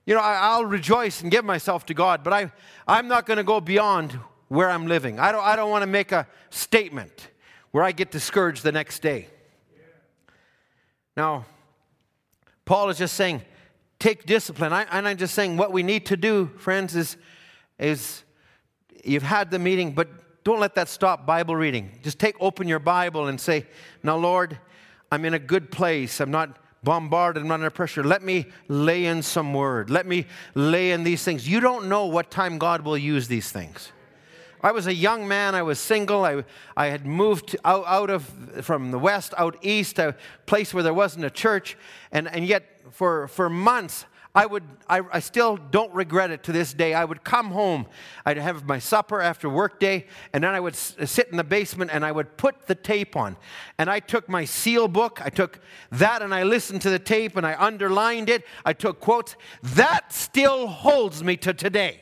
[0.06, 2.52] you know, I, will rejoice and give myself to God, but I,
[2.86, 5.20] I'm not going to go beyond where I'm living.
[5.20, 7.28] I don't, I don't want to make a statement
[7.70, 9.28] where I get discouraged the next day.
[11.16, 11.46] Now,
[12.64, 13.42] Paul is just saying,
[13.98, 14.72] take discipline.
[14.72, 17.16] I, and I'm just saying what we need to do, friends, is,
[17.78, 18.24] is
[19.04, 20.08] you've had the meeting, but
[20.44, 21.98] don't let that stop Bible reading.
[22.02, 23.66] Just take open your Bible and say,
[24.02, 24.58] Now, Lord,
[25.10, 26.20] I'm in a good place.
[26.20, 28.02] I'm not bombarded and under pressure.
[28.02, 29.90] Let me lay in some word.
[29.90, 31.48] Let me lay in these things.
[31.48, 33.92] You don't know what time God will use these things.
[34.62, 35.54] I was a young man.
[35.54, 36.24] I was single.
[36.24, 36.44] I,
[36.76, 38.24] I had moved out, out of
[38.64, 40.14] from the west out east, a
[40.46, 41.76] place where there wasn't a church,
[42.12, 46.52] and, and yet for, for months I would, I, I, still don't regret it to
[46.52, 46.94] this day.
[46.94, 47.86] I would come home,
[48.24, 51.44] I'd have my supper after work day, and then I would s- sit in the
[51.44, 53.36] basement and I would put the tape on.
[53.76, 57.36] And I took my seal book, I took that and I listened to the tape
[57.36, 58.46] and I underlined it.
[58.64, 59.36] I took quotes.
[59.62, 62.00] That still holds me to today.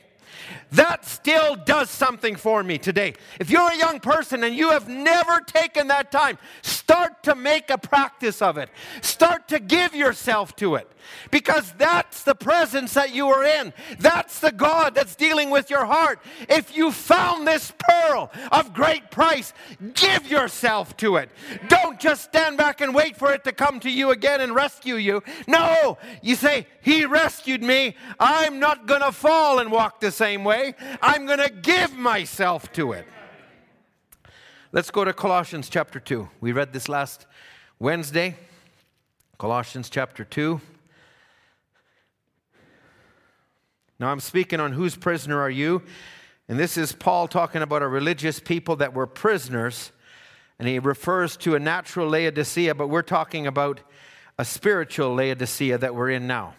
[0.73, 3.15] That still does something for me today.
[3.41, 7.71] If you're a young person and you have never taken that time, start to make
[7.71, 8.71] a practice of it.
[9.01, 10.91] Start to give yourself to it
[11.31, 13.73] because that's the presence that you are in.
[13.99, 16.21] That's the God that's dealing with your heart.
[16.49, 19.53] If you found this pearl of great price,
[19.95, 21.31] give yourself to it.
[21.69, 24.97] Don't just stand back and wait for it to come to you again and rescue
[24.97, 25.23] you.
[25.47, 27.97] No, you say, He rescued me.
[28.19, 30.75] I'm not going to fall and walk the same way.
[31.03, 33.07] I'm going to give myself to it.
[34.73, 36.29] Let's go to Colossians chapter 2.
[36.41, 37.27] We read this last
[37.81, 38.37] Wednesday.
[39.37, 40.61] Colossians chapter 2.
[44.01, 45.83] Now I'm speaking on whose prisoner are you?
[46.49, 49.93] And this is Paul talking about a religious people that were prisoners.
[50.59, 53.83] And he refers to a natural Laodicea, but we're talking about
[54.39, 56.55] a spiritual Laodicea that we're in now.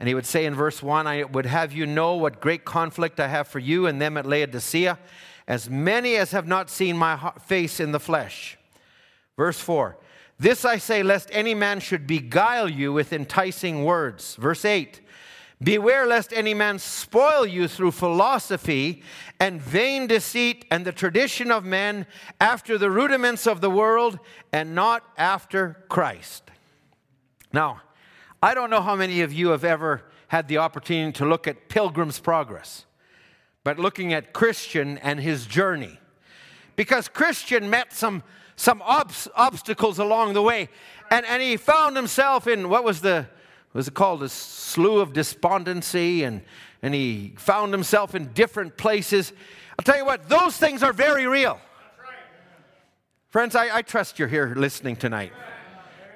[0.00, 3.20] And he would say in verse 1 I would have you know what great conflict
[3.20, 4.98] I have for you and them at Laodicea,
[5.46, 8.58] as many as have not seen my face in the flesh.
[9.36, 9.96] Verse 4
[10.40, 14.34] This I say, lest any man should beguile you with enticing words.
[14.34, 15.02] Verse 8
[15.64, 19.02] Beware lest any man spoil you through philosophy
[19.40, 22.06] and vain deceit and the tradition of men
[22.38, 24.18] after the rudiments of the world
[24.52, 26.50] and not after Christ.
[27.50, 27.80] Now,
[28.42, 31.70] I don't know how many of you have ever had the opportunity to look at
[31.70, 32.84] Pilgrim's Progress,
[33.62, 35.98] but looking at Christian and his journey.
[36.76, 38.22] Because Christian met some,
[38.56, 40.68] some obs- obstacles along the way,
[41.10, 43.28] and, and he found himself in what was the
[43.74, 46.42] was called a slough of despondency, and,
[46.80, 49.32] and he found himself in different places.
[49.78, 51.58] I'll tell you what, those things are very real.
[53.28, 55.32] Friends, I, I trust you're here listening tonight.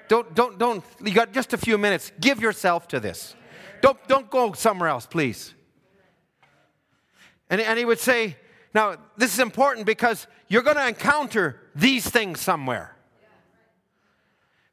[0.07, 2.13] Don't, don't, don't, you got just a few minutes.
[2.21, 3.35] Give yourself to this.
[3.83, 5.53] Don't, don't go somewhere else, please.
[7.51, 8.37] And, and he would say,
[8.73, 12.95] now, this is important because you're going to encounter these things somewhere.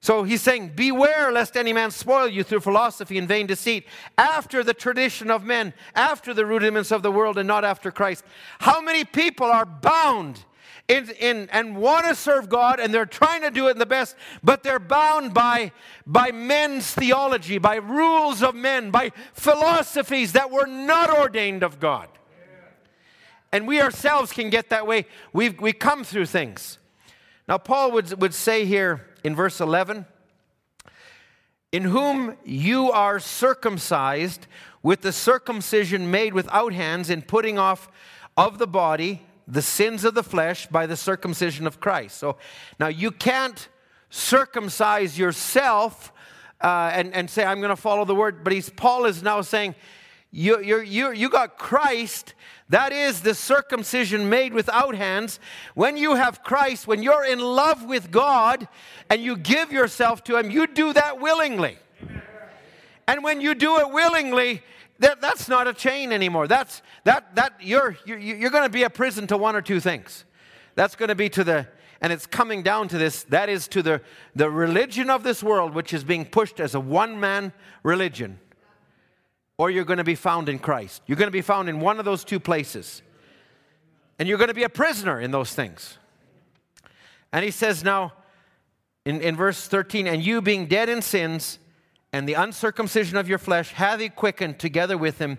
[0.05, 3.87] So he's saying, Beware lest any man spoil you through philosophy and vain deceit,
[4.19, 8.23] after the tradition of men, after the rudiments of the world, and not after Christ.
[8.59, 10.45] How many people are bound
[10.87, 13.87] in, in, and want to serve God and they're trying to do it in the
[13.87, 15.71] best, but they're bound by,
[16.05, 22.09] by men's theology, by rules of men, by philosophies that were not ordained of God.
[23.51, 25.07] And we ourselves can get that way.
[25.33, 26.77] We've, we come through things.
[27.47, 30.05] Now, Paul would, would say here in verse 11,
[31.71, 34.45] in whom you are circumcised
[34.83, 37.89] with the circumcision made without hands in putting off
[38.37, 42.19] of the body the sins of the flesh by the circumcision of Christ.
[42.19, 42.37] So
[42.79, 43.67] now you can't
[44.11, 46.13] circumcise yourself
[46.61, 48.43] uh, and, and say, I'm going to follow the word.
[48.43, 49.73] But he's, Paul is now saying,
[50.35, 52.33] you, you you you got Christ.
[52.67, 55.39] That is the circumcision made without hands.
[55.75, 58.67] When you have Christ, when you're in love with God
[59.09, 61.77] and you give yourself to Him, you do that willingly.
[63.07, 64.61] And when you do it willingly,
[64.99, 66.47] that, that's not a chain anymore.
[66.47, 69.79] That's, that, that, you're, you're, you're going to be a prison to one or two
[69.79, 70.25] things.
[70.73, 71.67] That's going to be to the,
[72.01, 74.01] and it's coming down to this, that is to the,
[74.35, 78.39] the religion of this world, which is being pushed as a one man religion.
[79.57, 81.01] Or you're going to be found in Christ.
[81.07, 83.01] You're going to be found in one of those two places.
[84.19, 85.97] And you're going to be a prisoner in those things.
[87.31, 88.13] And he says now
[89.05, 91.59] in, in verse 13, and you being dead in sins,
[92.11, 95.37] and the uncircumcision of your flesh have he quickened together with him,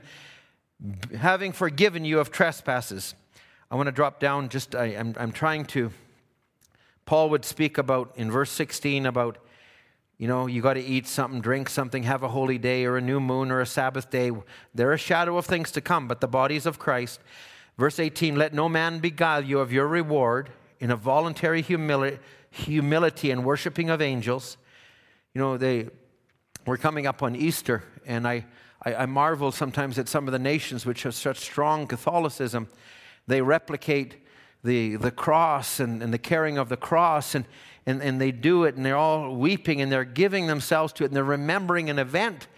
[1.19, 3.15] having forgiven you of trespasses.
[3.71, 5.91] I want to drop down just, I, am I'm, I'm trying to.
[7.07, 9.39] Paul would speak about in verse 16 about,
[10.19, 13.03] you know, you got to eat something, drink something, have a holy day or a
[13.03, 14.33] new moon or a Sabbath day.
[14.75, 17.21] They're a shadow of things to come, but the bodies of Christ.
[17.77, 20.51] Verse 18 Let no man beguile you of your reward
[20.81, 22.19] in a voluntary humility,
[22.51, 24.57] humility and worshiping of angels.
[25.35, 25.89] You know, they,
[26.65, 28.47] we're coming up on Easter, and I,
[28.83, 32.69] I, I, marvel sometimes at some of the nations which have such strong Catholicism.
[33.27, 34.17] They replicate
[34.65, 37.45] the, the cross and, and the carrying of the cross, and,
[37.87, 41.09] and, and they do it, and they're all weeping, and they're giving themselves to it,
[41.09, 42.49] and they're remembering an event.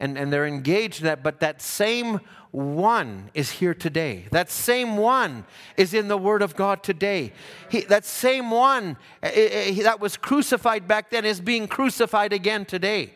[0.00, 2.20] and, and they're engaged in that, but that same
[2.50, 4.26] one is here today.
[4.30, 5.44] That same one
[5.76, 7.32] is in the Word of God today.
[7.68, 12.64] He, that same one uh, uh, that was crucified back then is being crucified again
[12.64, 13.14] today.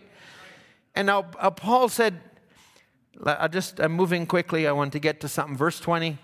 [0.95, 2.21] And now uh, Paul said,
[3.25, 4.67] I just, I'm moving quickly.
[4.67, 5.57] I want to get to something.
[5.57, 6.19] Verse 20.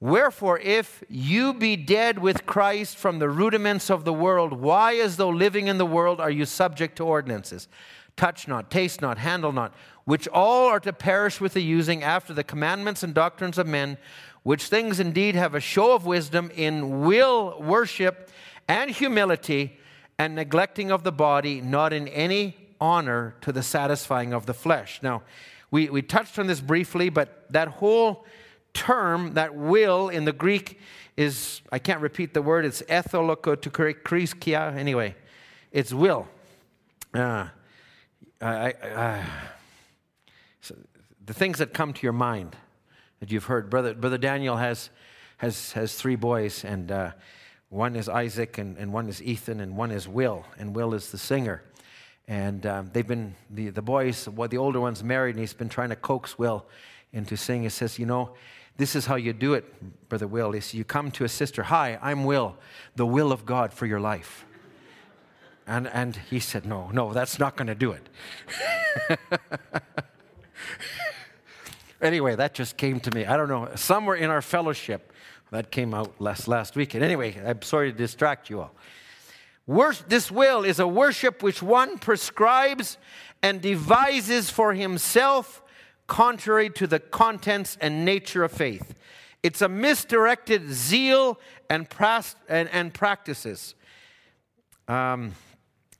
[0.00, 5.18] Wherefore, if you be dead with Christ from the rudiments of the world, why, as
[5.18, 7.68] though living in the world, are you subject to ordinances?
[8.16, 9.74] Touch not, taste not, handle not,
[10.04, 13.98] which all are to perish with the using after the commandments and doctrines of men,
[14.42, 18.30] which things indeed have a show of wisdom in will worship
[18.68, 19.78] and humility
[20.18, 25.00] and neglecting of the body, not in any honor to the satisfying of the flesh.
[25.02, 25.22] Now,
[25.70, 28.24] we, we touched on this briefly, but that whole
[28.74, 30.78] term, that will in the Greek
[31.16, 34.76] is, I can't repeat the word, it's etholokotukriskia.
[34.76, 35.14] Anyway,
[35.72, 36.26] it's will.
[37.12, 37.48] Uh,
[38.40, 39.26] I, I,
[40.60, 40.74] so
[41.24, 42.56] the things that come to your mind
[43.20, 43.70] that you've heard.
[43.70, 44.90] Brother, Brother Daniel has,
[45.36, 47.12] has, has three boys, and uh,
[47.68, 51.10] one is Isaac, and, and one is Ethan, and one is Will, and Will is
[51.10, 51.62] the singer.
[52.26, 55.68] And um, they've been, the, the boys, well, the older one's married, and he's been
[55.68, 56.66] trying to coax Will
[57.12, 57.64] into singing.
[57.64, 58.34] He says, You know,
[58.76, 60.54] this is how you do it, Brother Will.
[60.54, 62.56] Is you come to a sister, Hi, I'm Will,
[62.96, 64.46] the will of God for your life.
[65.66, 68.08] And, and he said, No, no, that's not going to do it.
[72.02, 73.26] anyway, that just came to me.
[73.26, 75.12] I don't know, somewhere in our fellowship,
[75.50, 76.94] that came out last, last week.
[76.94, 78.72] And anyway, I'm sorry to distract you all.
[80.08, 82.98] this will is a worship which one prescribes
[83.42, 85.62] and devises for himself
[86.10, 88.94] contrary to the contents and nature of faith.
[89.44, 91.38] It's a misdirected zeal
[91.70, 93.76] and, pras- and, and practices.
[94.88, 95.32] Um,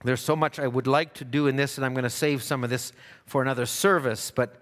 [0.02, 2.42] there's so much I would like to do in this, and I'm going to save
[2.42, 2.92] some of this
[3.24, 4.32] for another service.
[4.32, 4.61] But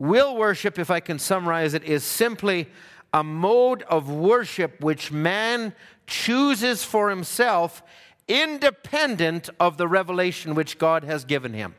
[0.00, 2.66] will worship, if I can summarize it, is simply
[3.12, 5.74] a mode of worship which man
[6.08, 7.84] chooses for himself,
[8.26, 11.76] independent of the revelation which God has given him.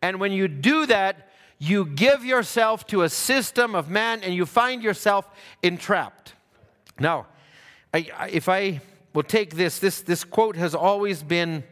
[0.00, 1.27] And when you do that,
[1.58, 5.28] you give yourself to a system of man and you find yourself
[5.62, 6.34] entrapped.
[7.00, 7.26] Now,
[7.92, 8.80] I, I, if I
[9.12, 11.64] will take this, this, this quote has always been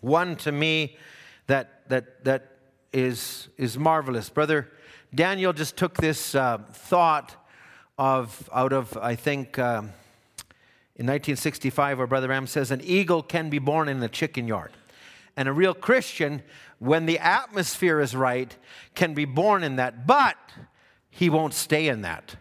[0.00, 0.96] one to me
[1.46, 2.58] that, that, that
[2.92, 4.30] is, is marvelous.
[4.30, 4.70] Brother
[5.14, 7.36] Daniel just took this uh, thought
[7.98, 9.92] of, out of, I think, um,
[10.96, 14.72] in 1965, where Brother Branham says, an eagle can be born in a chicken yard.
[15.36, 16.42] And a real Christian
[16.82, 18.56] when the atmosphere is right,
[18.96, 20.36] can be born in that, but
[21.10, 22.34] he won't stay in that.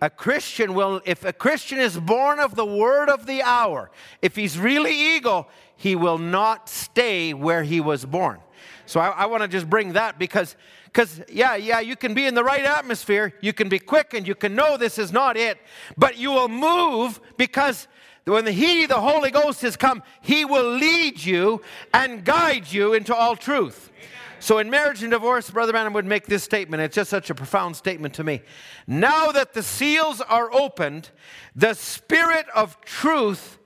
[0.00, 3.90] A Christian will, if a Christian is born of the word of the hour,
[4.22, 8.38] if he's really eagle, he will not stay where he was born.
[8.84, 10.54] So I, I want to just bring that because,
[10.84, 14.28] because yeah, yeah, you can be in the right atmosphere, you can be quick, and
[14.28, 15.58] you can know this is not it,
[15.96, 17.88] but you will move because
[18.26, 21.62] when He, the Holy Ghost, has come, He will lead you
[21.94, 23.90] and guide you into all truth.
[24.38, 26.82] So, in marriage and divorce, Brother Branham would make this statement.
[26.82, 28.42] It's just such a profound statement to me.
[28.86, 31.10] Now that the seals are opened,
[31.54, 33.58] the Spirit of truth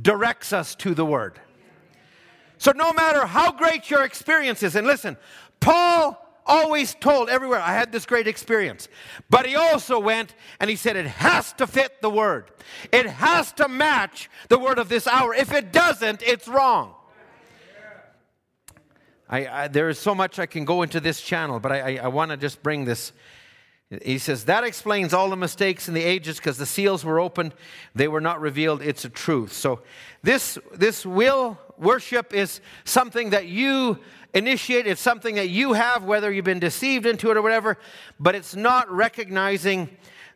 [0.00, 1.40] directs us to the Word.
[2.58, 5.16] So, no matter how great your experience is, and listen,
[5.58, 8.88] Paul always told everywhere, I had this great experience.
[9.30, 12.50] But he also went and he said, it has to fit the word.
[12.92, 15.34] It has to match the word of this hour.
[15.34, 16.94] If it doesn't, it's wrong.
[19.28, 22.08] I, I, there is so much I can go into this channel, but I, I
[22.08, 23.12] want to just bring this.
[24.02, 27.54] He says, that explains all the mistakes in the ages because the seals were opened,
[27.94, 28.82] they were not revealed.
[28.82, 29.52] It's a truth.
[29.52, 29.80] So,
[30.22, 33.98] this, this will worship is something that you
[34.34, 37.78] initiate, it's something that you have, whether you've been deceived into it or whatever,
[38.18, 39.88] but it's not recognizing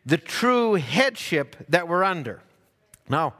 [0.05, 2.41] the true headship that we're under.
[3.09, 3.33] Now,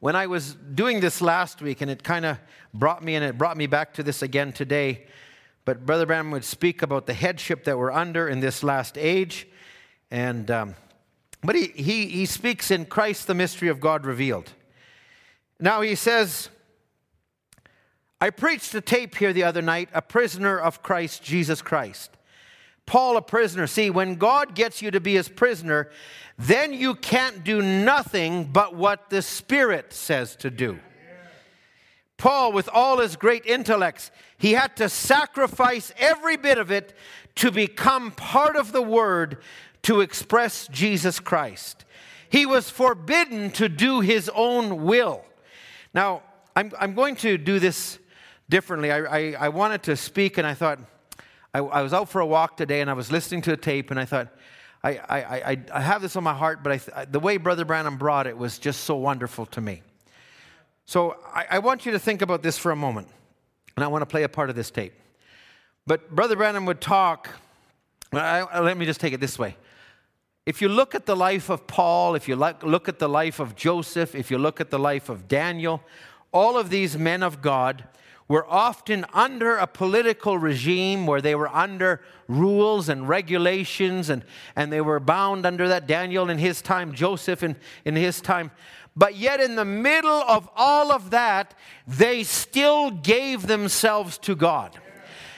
[0.00, 2.38] when I was doing this last week, and it kind of
[2.74, 5.06] brought me and it brought me back to this again today,
[5.64, 9.46] but Brother Branham would speak about the headship that we're under in this last age.
[10.10, 10.74] And, um,
[11.42, 14.52] but he, he, he speaks in Christ, the mystery of God revealed.
[15.60, 16.48] Now he says,
[18.22, 22.16] I preached a tape here the other night, a prisoner of Christ Jesus Christ.
[22.86, 23.66] Paul, a prisoner.
[23.66, 25.90] See, when God gets you to be his prisoner,
[26.38, 30.78] then you can't do nothing but what the Spirit says to do.
[32.16, 36.96] Paul, with all his great intellects, he had to sacrifice every bit of it
[37.34, 39.38] to become part of the Word
[39.82, 41.84] to express Jesus Christ.
[42.28, 45.24] He was forbidden to do his own will.
[45.92, 46.22] Now,
[46.54, 47.98] I'm, I'm going to do this
[48.52, 48.92] differently.
[48.92, 50.78] I, I, I wanted to speak, and I thought,
[51.54, 53.90] I, I, was out for a walk today and I was listening to a tape
[53.90, 54.28] and I thought,
[54.84, 57.96] I, I, I, I have this on my heart, but I, the way Brother Branham
[57.96, 59.80] brought it was just so wonderful to me.
[60.84, 63.08] So I, I want you to think about this for a moment,
[63.74, 64.92] and I want to play a part of this tape.
[65.86, 67.30] But Brother Branham would talk,
[68.12, 69.56] let me just take it this way.
[70.44, 73.56] If you look at the life of Paul, if you look at the life of
[73.56, 75.82] Joseph, if you look at the life of Daniel,
[76.32, 77.84] all of these men of God
[78.28, 84.24] were often under a political regime where they were under rules and regulations and,
[84.56, 85.86] and they were bound under that.
[85.86, 88.50] Daniel in his time, Joseph in, in his time.
[88.94, 91.54] But yet, in the middle of all of that,
[91.86, 94.78] they still gave themselves to God.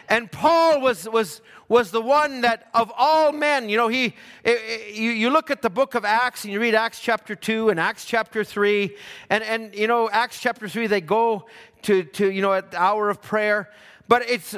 [0.09, 1.41] And Paul was, was,
[1.75, 4.15] was the one that, of all men, you know, he,
[4.45, 7.81] you, you look at the book of Acts and you read Acts chapter 2 and
[7.81, 8.97] Acts chapter 3,
[9.29, 11.47] and, and you know, Acts chapter 3, they go
[11.83, 13.71] to, to you know, at the hour of prayer.
[14.07, 14.55] But it's,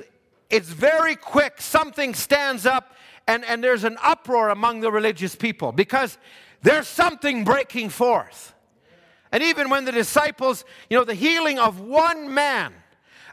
[0.50, 1.62] it's very quick.
[1.62, 2.94] Something stands up
[3.26, 6.18] and, and there's an uproar among the religious people because
[6.60, 8.54] there's something breaking forth.
[9.32, 12.74] And even when the disciples, you know, the healing of one man,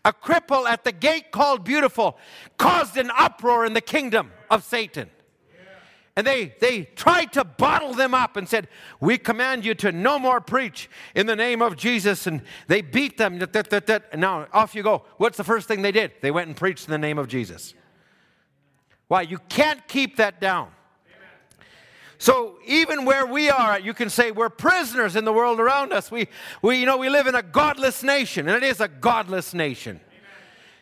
[0.06, 2.18] a cripple at the gate called Beautiful,
[2.58, 5.10] caused an uproar in the kingdom of Satan.
[6.16, 8.68] And they, they tried to bottle them up and said,
[9.00, 12.28] We command you to no more preach in the name of Jesus.
[12.28, 13.42] And they beat them.
[13.42, 15.06] And now off you go.
[15.18, 16.12] What's the first thing they did?
[16.22, 17.74] They went and preached in the name of Jesus.
[19.08, 19.24] Why?
[19.24, 20.70] You can't keep that down.
[22.24, 26.10] So even where we are, you can say we're prisoners in the world around us.
[26.10, 26.30] We,
[26.62, 30.00] we, you know, we live in a godless nation, and it is a godless nation.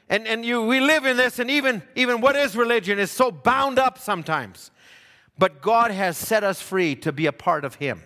[0.08, 3.32] And, and you, we live in this, and even, even what is religion is so
[3.32, 4.70] bound up sometimes.
[5.36, 8.04] But God has set us free to be a part of Him.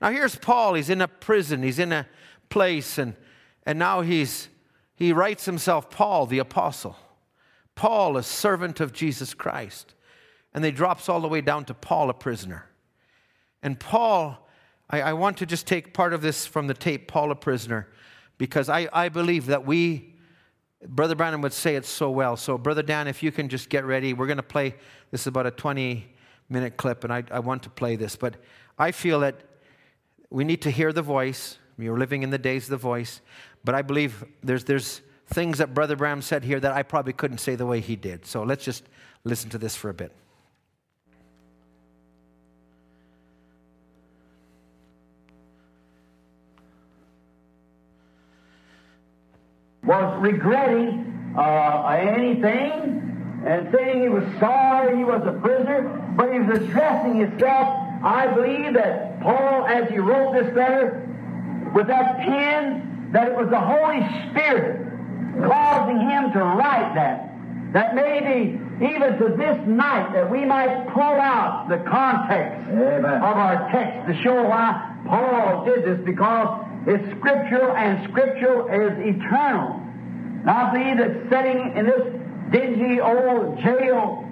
[0.00, 0.74] Now here's Paul.
[0.74, 1.62] He's in a prison.
[1.62, 2.08] He's in a
[2.48, 3.14] place, and,
[3.64, 4.48] and now he's,
[4.96, 6.96] he writes himself Paul, the apostle.
[7.76, 9.94] Paul, a servant of Jesus Christ
[10.54, 12.68] and they drops all the way down to Paul, a prisoner.
[13.62, 14.48] And Paul,
[14.90, 17.88] I, I, want to just take part of this from the tape, Paul, a prisoner,
[18.38, 20.14] because I, I believe that we,
[20.86, 22.36] Brother Branham would say it so well.
[22.36, 24.74] So, Brother Dan, if you can just get ready, we're going to play,
[25.10, 26.06] this is about a 20
[26.48, 28.16] minute clip, and I, I want to play this.
[28.16, 28.36] But
[28.78, 29.36] I feel that
[30.28, 31.58] we need to hear the voice.
[31.78, 33.20] We are living in the days of the voice.
[33.64, 37.38] But I believe there's, there's things that Brother Branham said here that I probably couldn't
[37.38, 38.26] say the way he did.
[38.26, 38.84] So let's just
[39.24, 40.12] listen to this for a bit.
[50.22, 55.82] Regretting uh, anything and saying he was sorry he was a prisoner,
[56.16, 57.76] but he was addressing himself.
[58.04, 61.08] I believe that Paul, as he wrote this letter
[61.74, 64.00] with that pen, that it was the Holy
[64.30, 64.88] Spirit
[65.46, 67.28] causing him to write that.
[67.72, 73.04] That maybe even to this night that we might pull out the context Amen.
[73.04, 79.16] of our text to show why Paul did this because it's scriptural, and scriptural is
[79.16, 79.81] eternal.
[80.42, 82.02] And I that sitting in this
[82.50, 84.28] dingy old jail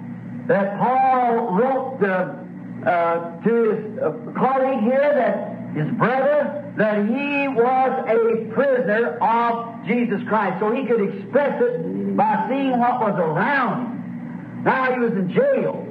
[0.47, 7.47] that Paul wrote uh, uh, to his uh, colleague here, that his brother, that he
[7.47, 10.59] was a prisoner of Jesus Christ.
[10.59, 14.63] So he could express it by seeing what was around him.
[14.65, 15.87] Now he was in jail.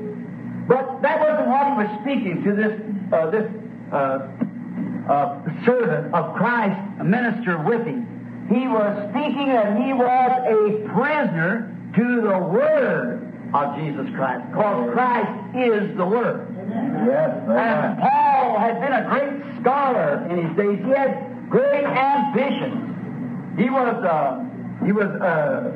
[0.69, 2.81] But that wasn't what he was speaking to this,
[3.13, 3.51] uh, this
[3.91, 4.29] uh,
[5.09, 8.10] uh, servant of Christ, a minister with him.
[8.51, 14.91] He was speaking that he was a prisoner to the Word of Jesus Christ, because
[14.93, 16.47] Christ is the Word.
[17.07, 20.79] Yes, and Paul had been a great scholar in his days.
[20.85, 23.55] He had great ambition.
[23.57, 25.71] He was uh, he was uh,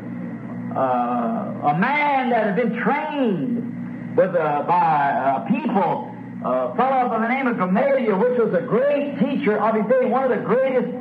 [0.76, 6.10] uh, a man that had been trained with by people
[6.44, 10.06] a fellow by the name of Gamaliel, which was a great teacher of his day,
[10.06, 10.92] one of the greatest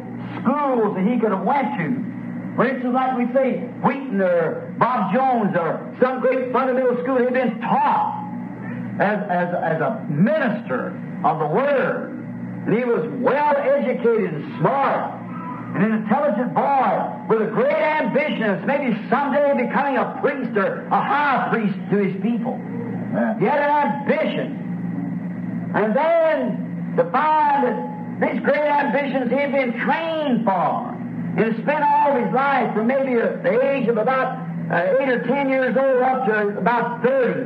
[0.44, 2.14] schools that he could have went to.
[2.56, 7.34] For instance, like we say, Wheaton or Bob Jones or some great fundamental school, he'd
[7.34, 8.22] been taught
[9.00, 10.94] as, as, as a minister
[11.26, 12.12] of the Word.
[12.68, 15.24] And he was well educated and smart
[15.76, 20.86] and an intelligent boy with a great ambition of maybe someday becoming a priest or
[20.86, 22.62] a high priest to his people.
[23.40, 25.72] He had an ambition.
[25.74, 27.93] And then to find that
[28.24, 30.96] these great ambitions he'd been trained for
[31.36, 34.40] He had spent all his life from maybe the age of about
[34.72, 37.40] uh, 8 or 10 years old up to about 30,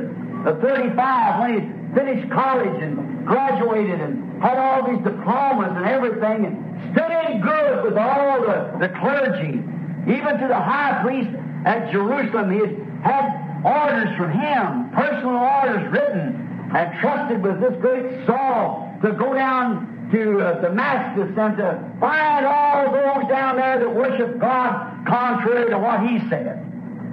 [0.46, 6.46] or 35 when he finished college and graduated and had all these diplomas and everything
[6.46, 9.60] and studied good with all the, the clergy.
[10.06, 11.28] Even to the high priest
[11.66, 17.74] at Jerusalem, he had, had orders from him, personal orders written and trusted with this
[17.80, 23.78] great Saul to go down to uh, Damascus and to find all those down there
[23.78, 26.58] that worship God contrary to what he said,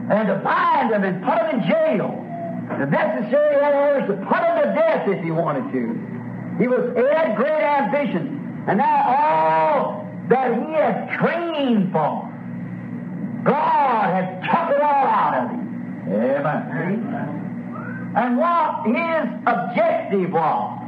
[0.10, 2.22] and to bind them and put them in jail.
[2.80, 5.94] The necessary, orders to put them to death if he wanted to.
[6.58, 12.28] He was he had great ambition, and now all that he had trained for,
[13.44, 15.62] God had took it all out of him.
[16.08, 18.14] Amen.
[18.16, 20.80] And what his objective was,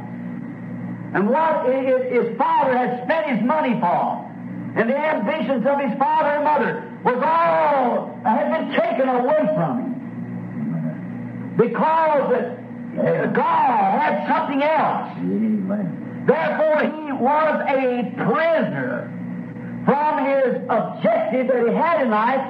[1.14, 4.24] and what his father had spent his money for,
[4.76, 9.78] and the ambitions of his father and mother was all had been taken away from
[9.78, 9.98] him
[11.56, 15.10] because eh, God had something else.
[15.18, 16.24] Amen.
[16.26, 19.10] Therefore, he was a prisoner
[19.84, 22.44] from his objective that he had in life,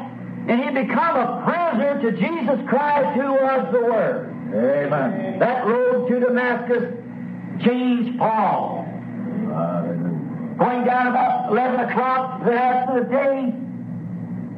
[0.48, 4.34] and he become a prisoner to Jesus Christ, who was the Word.
[4.52, 5.38] Amen.
[5.38, 6.92] That road to Damascus
[7.64, 8.84] changed Paul.
[10.59, 13.54] Going down about 11 o'clock the after the day,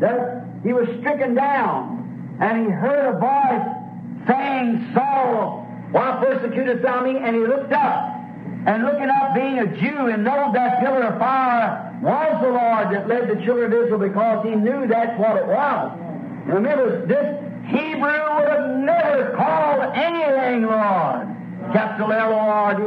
[0.00, 7.02] there, he was stricken down, and he heard a voice saying, Saul, why persecutest thou
[7.02, 7.18] me?
[7.18, 8.16] And he looked up,
[8.66, 12.94] and looking up, being a Jew, and know that pillar of fire was the Lord
[12.94, 15.92] that led the children of Israel because he knew that's what it was.
[16.46, 17.36] Remember, this
[17.66, 21.39] Hebrew would have never called anything Lord.
[21.72, 22.82] Capital L-O-R-D,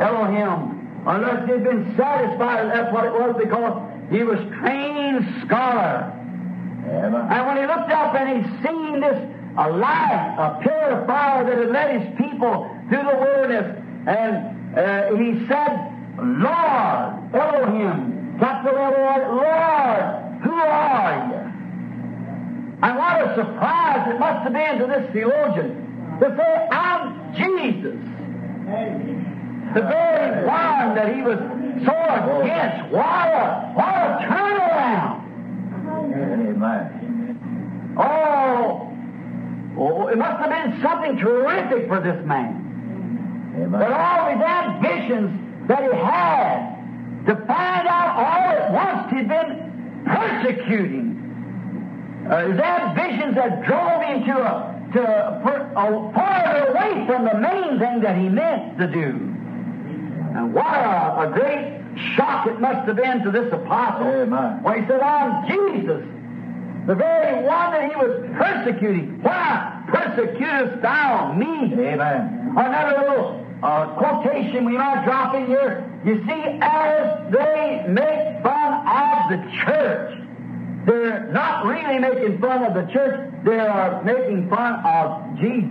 [0.00, 6.14] Elohim, unless he'd been satisfied that that's what it was because he was trained scholar.
[6.88, 11.44] And when he looked up and he seen this a light, a pillar of fire
[11.44, 18.78] that had led his people through the wilderness, and uh, he said, Lord, Elohim, capital
[18.78, 21.48] L-O-R, Lord, who are you?
[22.80, 25.87] And what a surprise it must have been to this theologian
[26.20, 27.96] to say, I'm Jesus.
[29.74, 31.38] The very one that he was
[31.84, 32.92] so against.
[32.92, 35.24] What a, what a turnaround.
[36.14, 37.94] Amen.
[37.98, 38.92] Oh,
[39.78, 42.64] oh, it must have been something terrific for this man.
[43.56, 43.92] Amen.
[43.92, 46.78] all his ambitions that he had
[47.26, 51.14] to find out all at once he'd been persecuting.
[52.30, 57.34] Uh, his ambitions that drove him to a, to fur- a farther away from the
[57.34, 59.08] main thing that he meant to do.
[60.36, 61.82] And what a, a great
[62.16, 64.62] shock it must have been to this apostle Amen.
[64.62, 66.04] when he said, I'm Jesus,
[66.86, 69.20] the very one that he was persecuting.
[69.22, 71.74] Why persecutest thou me?
[71.74, 72.54] Amen.
[72.56, 75.84] Another little uh, quotation we might drop in here.
[76.04, 80.27] You see, as they make fun of the church,
[80.86, 85.70] they're not really making fun of the church, they are making fun of Jesus.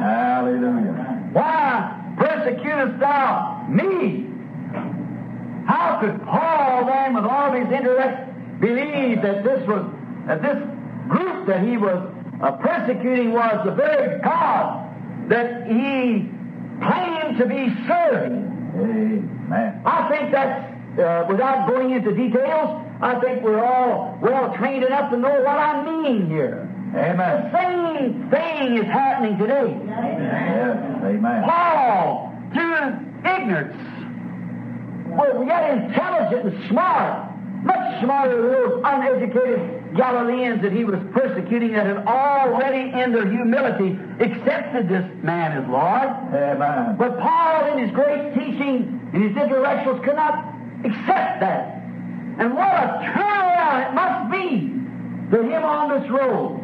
[0.00, 1.28] Hallelujah.
[1.32, 4.26] Why persecutest thou me?
[5.66, 9.86] How could Paul then, with all of his intellect, believe that this was
[10.26, 10.58] that this
[11.08, 11.98] group that he was
[12.42, 14.86] uh, persecuting was the very God
[15.28, 16.28] that he
[16.82, 18.50] claimed to be serving?
[18.74, 19.82] Amen.
[19.84, 25.10] I think that's, uh, without going into details, I think we're all well trained enough
[25.10, 26.68] to know what I mean here.
[26.94, 27.50] Amen.
[27.50, 29.78] The same thing is happening today.
[29.86, 30.76] Yes.
[31.04, 31.44] Amen.
[31.44, 33.76] Paul, through ignorance,
[35.06, 37.30] was yet intelligent and smart,
[37.62, 43.28] much smarter than those uneducated Galileans that he was persecuting that had already, in their
[43.28, 46.08] humility, accepted this man as Lord.
[46.34, 46.96] Amen.
[46.96, 51.79] But Paul, in his great teaching and his intellectuals, could not accept that.
[52.40, 56.56] And what a turnaround it must be to him on this road.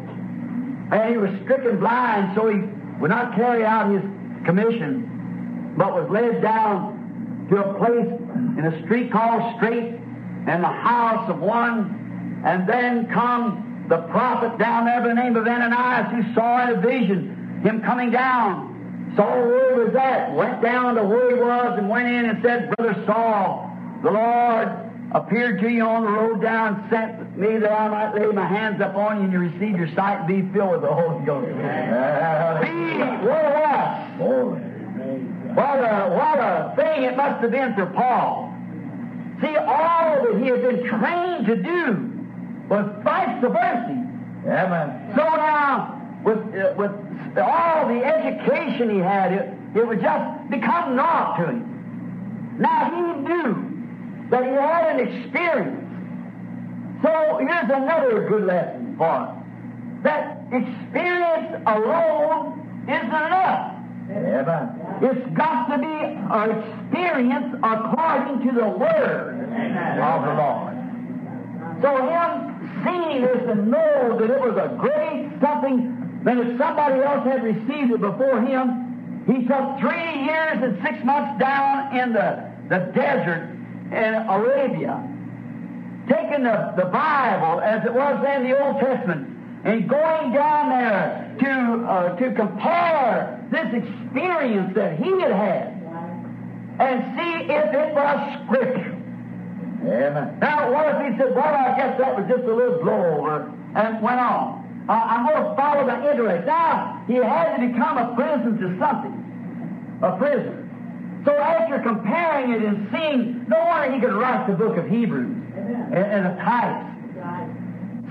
[0.90, 2.60] And he was stricken blind, so he
[2.98, 4.00] would not carry out his
[4.46, 8.08] commission, but was led down to a place
[8.56, 10.00] in a street called Straight,
[10.48, 15.36] and the house of one, and then come the prophet down there by the name
[15.36, 19.12] of Ananias, who saw in a vision him coming down.
[19.14, 22.42] Saw where he was at, went down to where he was, and went in and
[22.42, 24.85] said, Brother Saul, the Lord
[25.16, 28.80] appeared to you on the road down, sent me that I might lay my hands
[28.82, 31.46] upon you and you receive your sight and be filled with the Holy Ghost.
[31.46, 33.20] Be Hallelujah.
[33.24, 33.86] where was?
[35.56, 38.52] What a, what a thing it must have been for Paul.
[39.40, 42.12] See, all that he had been trained to do
[42.68, 44.02] was vice versa.
[44.44, 45.12] Amen.
[45.16, 46.92] So now, with, uh, with
[47.38, 52.56] all the education he had, it, it would just become naught to him.
[52.58, 53.75] Now he knew
[54.30, 55.82] that he had an experience.
[57.02, 59.36] So here's another good lesson for us.
[60.02, 63.72] that experience alone isn't enough.
[64.08, 64.98] Amen.
[65.02, 69.40] It's got to be an experience according to the Word
[70.00, 70.74] of the Lord.
[71.82, 77.02] So him seeing this and know that it was a great something that if somebody
[77.02, 82.12] else had received it before him, he took three years and six months down in
[82.12, 83.55] the, the desert
[83.92, 85.02] in Arabia,
[86.08, 89.28] taking the, the Bible as it was in the Old Testament,
[89.64, 95.76] and going down there to, uh, to compare this experience that he had had
[96.78, 98.92] and see if it was Scripture.
[99.82, 100.38] Amen.
[100.40, 104.02] Now, what if he said, well, I guess that was just a little blowover, and
[104.02, 104.84] went on.
[104.88, 106.46] I, I'm going to follow the interest.
[106.46, 110.65] Now, he had to become a prison to something, a prisoner.
[111.26, 115.36] So after comparing it and seeing, no wonder he could write the book of Hebrews
[115.92, 116.86] as a Titus.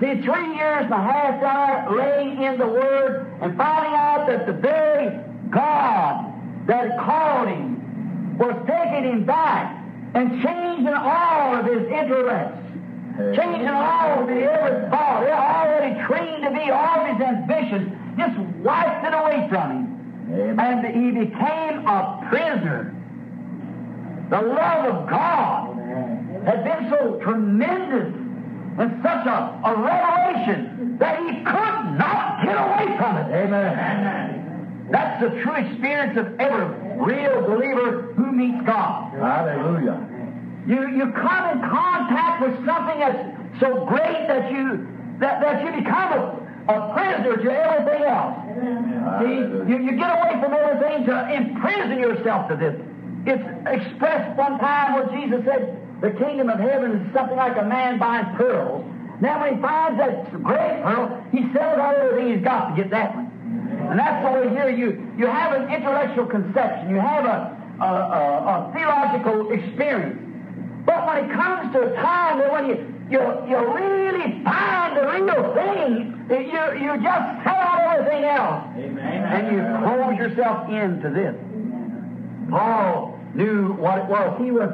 [0.01, 4.45] See, three years and a half there laying in the Word and finding out that
[4.45, 5.17] the very
[5.49, 6.33] God
[6.67, 9.81] that called him was taking him back
[10.13, 12.59] and changing all of his interests,
[13.39, 17.95] changing all of his every thought, They already trained to be all of his ambitions,
[18.17, 19.95] just wiped it away from him.
[20.33, 20.59] Amen.
[20.59, 22.91] And he became a prisoner.
[24.29, 25.75] The love of God
[26.45, 28.13] had been so tremendous
[28.77, 33.31] and such a, a revelation that he could not get away from it.
[33.33, 34.87] Amen.
[34.91, 36.65] That's the true experience of every
[36.97, 39.13] real believer who meets God.
[39.13, 40.05] Hallelujah.
[40.67, 44.87] You, you come in contact with something that's so great that you
[45.19, 48.35] that, that you become a, a prisoner to everything else.
[49.21, 52.75] See, you, you get away from everything to imprison yourself to this.
[53.25, 57.65] It's expressed one time where Jesus said, the kingdom of heaven is something like a
[57.65, 58.85] man buying pearls.
[59.21, 62.91] Now when he finds that great pearl, he sells out everything he's got to get
[62.91, 63.31] that one.
[63.89, 67.85] And that's the way here you, you have an intellectual conception, you have a, a,
[67.85, 70.21] a, a theological experience.
[70.85, 73.19] But when it comes to a time that when you, you,
[73.49, 78.65] you really find the real thing, you, you just sell out everything else.
[78.75, 81.35] And you close yourself into this.
[82.49, 84.41] Paul knew what it was.
[84.41, 84.69] He was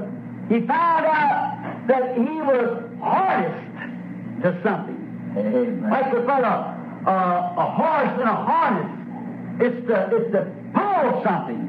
[0.50, 5.34] he found out that he was harnessed to something.
[5.38, 5.90] Amen.
[5.90, 6.76] Like the fellow,
[7.08, 9.62] uh, a horse in a harness.
[9.62, 11.68] It's the it's the pull something.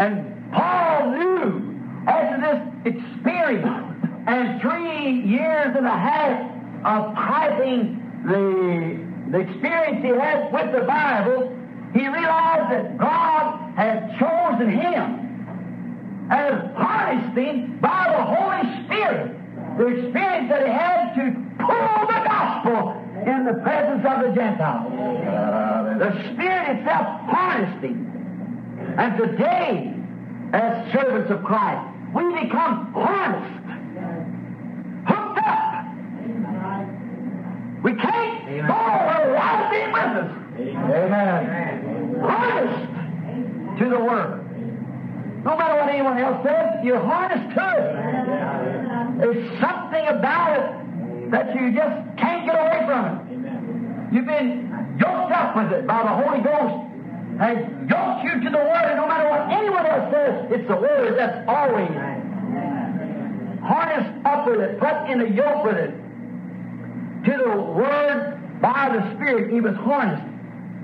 [0.00, 2.40] And Paul knew after
[2.84, 3.66] this experience
[4.26, 6.50] and three years and a half
[6.84, 11.56] of typing the the experience he had with the Bible,
[11.92, 15.25] he realized that God had chosen him
[16.30, 19.36] and harnessed him by the Holy Spirit.
[19.78, 24.92] The experience that he had to pull the gospel in the presence of the Gentiles.
[25.98, 28.12] The Spirit itself harnessed him.
[28.98, 29.94] And today,
[30.52, 33.64] as servants of Christ, we become harnessed,
[35.06, 35.84] hooked up.
[37.84, 38.78] We can't go
[39.28, 40.30] without being with us,
[40.90, 42.20] Amen.
[42.20, 44.45] harnessed to the Word.
[45.46, 47.86] No matter what anyone else says, you're harnessed to it.
[49.22, 54.12] There's something about it that you just can't get away from it.
[54.12, 56.82] You've been yoked up with it by the Holy Ghost
[57.38, 60.76] and yoked you to the Word, and no matter what anyone else says, it's the
[60.76, 61.94] Word that's always
[63.62, 65.94] harnessed up with it, put in a yoke with it.
[67.24, 70.26] To the Word by the Spirit, he was harnessed.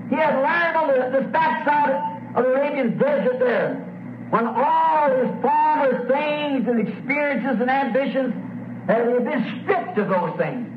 [0.09, 1.99] He had learned on the, this backside
[2.35, 3.92] of the Arabian desert there,
[4.29, 8.33] when all his former things and experiences and ambitions
[8.87, 10.67] had been stripped of those things.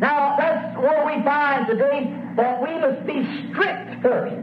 [0.00, 4.36] Now, that's what we find today, that we must be stripped first.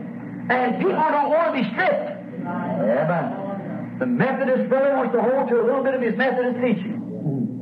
[0.49, 2.11] And people don't want to be stripped.
[2.45, 3.97] Amen.
[3.99, 6.99] The Methodist brother wants to hold to a little bit of his Methodist teaching.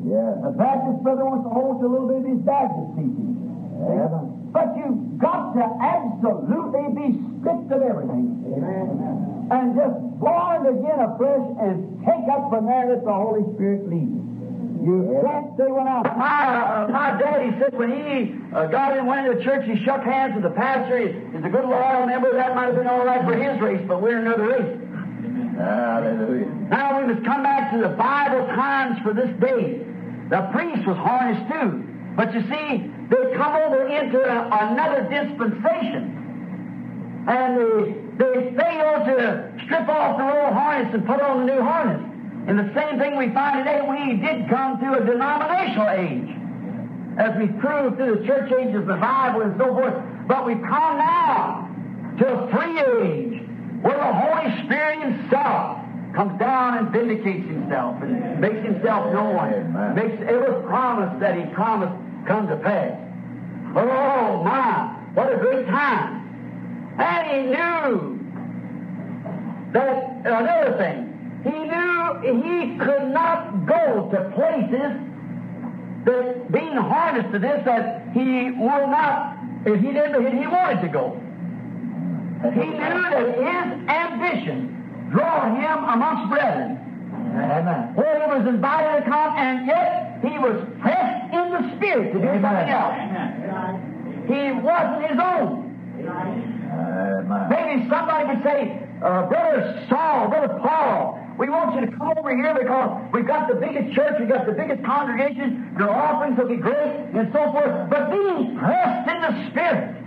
[0.09, 0.41] Yes.
[0.41, 3.37] The Baptist brother wants to hold to a little bit of his Baptist teaching.
[3.77, 4.49] Amen.
[4.49, 8.41] But you've got to absolutely be stripped of everything.
[8.57, 9.32] Amen.
[9.51, 14.11] And just born again afresh and take up from there that the Holy Spirit leads
[14.11, 14.33] you.
[14.83, 16.03] You can't say when I.
[16.03, 20.03] My, uh, my daddy said when he uh, got in, went into church, he shook
[20.03, 20.99] hands with the pastor.
[20.99, 22.33] He, he's a good loyal member.
[22.33, 24.79] That might have been all right for his race, but we're another race.
[25.55, 26.45] Hallelujah.
[26.67, 29.85] Now we must come back to the Bible times for this day.
[30.29, 31.83] The priest was harnessed too.
[32.15, 36.19] But you see, they come over into a, another dispensation.
[37.27, 41.61] And they, they fail to strip off the old harness and put on the new
[41.61, 42.01] harness.
[42.47, 46.29] And the same thing we find today, we did come to a denominational age.
[47.17, 49.93] As we prove through the church ages, the Bible, and so forth,
[50.27, 51.69] But we've come now
[52.19, 53.41] to a free age
[53.81, 55.79] where the Holy Spirit Himself
[56.15, 59.95] comes down and vindicates Himself and makes Himself known, Amen.
[59.95, 61.93] makes every promise that He promised
[62.27, 62.93] come to pass.
[63.75, 66.22] Oh my, what a great time!
[66.97, 68.19] And He knew
[69.73, 74.99] that another thing, He knew He could not go to places
[76.05, 80.81] that being harnessed to this that He would not, if He didn't, if He wanted
[80.81, 81.19] to go.
[82.51, 86.77] He knew that his ambition draw him amongst brethren.
[87.35, 87.95] Amen.
[87.95, 92.19] Where he was invited to come, and yet he was pressed in the spirit to
[92.19, 92.99] do something else.
[94.27, 95.63] He wasn't his own.
[96.93, 97.49] Amen.
[97.49, 102.35] Maybe somebody could say, uh, Brother Saul, Brother Paul, we want you to come over
[102.35, 106.47] here because we've got the biggest church, we've got the biggest congregation, your offerings will
[106.47, 107.89] be great, and so forth.
[107.89, 109.97] But being pressed in the spirit,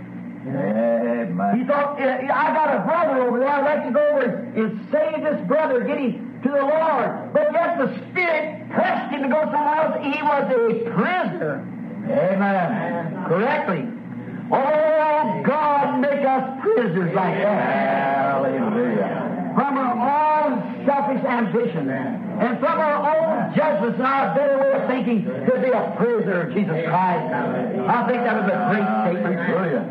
[0.47, 3.49] he thought, "Yeah, yeah, I got a brother over there.
[3.49, 4.23] I'd like to go over
[4.55, 7.33] and save this brother, get him to the Lord.
[7.33, 9.97] But yet the Spirit pressed him to go somewhere else.
[10.01, 11.67] He was a prisoner.
[12.09, 13.25] Amen.
[13.27, 13.87] Correctly.
[14.51, 18.41] Oh, God, make us prisoners like that.
[18.43, 19.53] Hallelujah.
[19.55, 24.87] From our own selfish ambition and from our own judgments and our better way of
[24.87, 27.33] thinking to be a prisoner of Jesus Christ.
[27.33, 29.35] I think that was a great statement.
[29.35, 29.83] Hallelujah.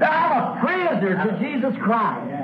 [0.00, 2.39] I'm a prisoner to Jesus Christ.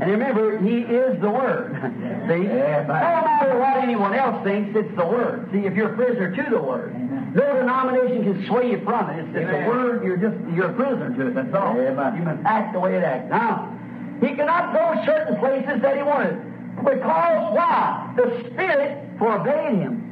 [0.00, 1.72] And remember, He is the Word.
[2.28, 2.48] See?
[2.48, 2.86] Amen.
[2.86, 5.48] No matter what anyone else thinks, it's the Word.
[5.52, 6.94] See, if you're a prisoner to the Word,
[7.34, 9.20] no denomination can sway you from it.
[9.20, 11.78] It's, it's the Word, you're just, you're a prisoner to it, that's all.
[11.78, 12.16] Amen.
[12.16, 13.30] You must act the way it acts.
[13.30, 13.70] Now,
[14.20, 16.38] he cannot go certain places that he wanted.
[16.76, 18.12] Because why?
[18.16, 20.04] The Spirit forbade him.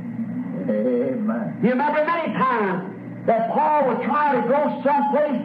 [0.68, 1.58] Amen.
[1.62, 5.42] You remember many times that Paul was trying to go someplace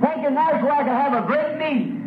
[0.00, 1.99] thinking that's where I could have a great meeting.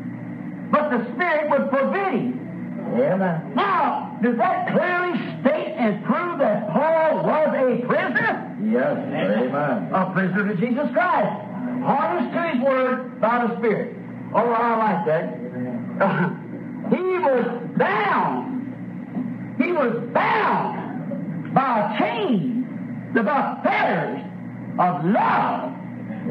[0.73, 2.95] But the Spirit would forbid him.
[2.97, 3.53] Amen.
[3.55, 8.57] Now, does that clearly state and prove that Paul was a prisoner?
[8.65, 8.97] Yes.
[8.97, 9.93] Amen.
[9.93, 11.29] A prisoner to Jesus Christ.
[11.85, 13.95] Harnessed to his word by the Spirit.
[14.33, 15.37] Oh, I like that.
[16.89, 17.45] he was
[17.77, 19.55] bound.
[19.61, 24.21] He was bound by a chain, by fetters
[24.79, 25.73] of love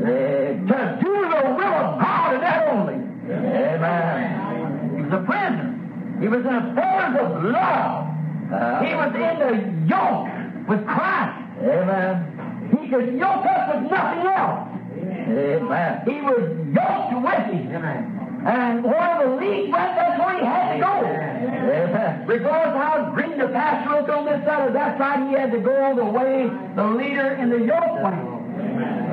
[0.03, 3.11] to do the will of God and that only.
[3.30, 4.96] Amen.
[4.96, 5.72] He was a prisoner.
[6.20, 8.06] He was in affairs of love.
[8.48, 9.02] He uh-huh.
[9.02, 9.52] was in the
[9.88, 11.38] yoke with Christ.
[11.62, 12.68] Amen.
[12.70, 14.68] He could yoke us with nothing else.
[15.02, 16.02] Amen.
[16.04, 16.42] He was
[16.74, 17.74] yoked with him.
[17.76, 18.22] Amen.
[18.44, 21.06] And where the lead went, that's where he had to go.
[21.06, 22.26] Amen.
[22.26, 25.60] Regardless how green the pasture looked on this side or that side, he had to
[25.60, 28.18] go the way the leader in the yoke went.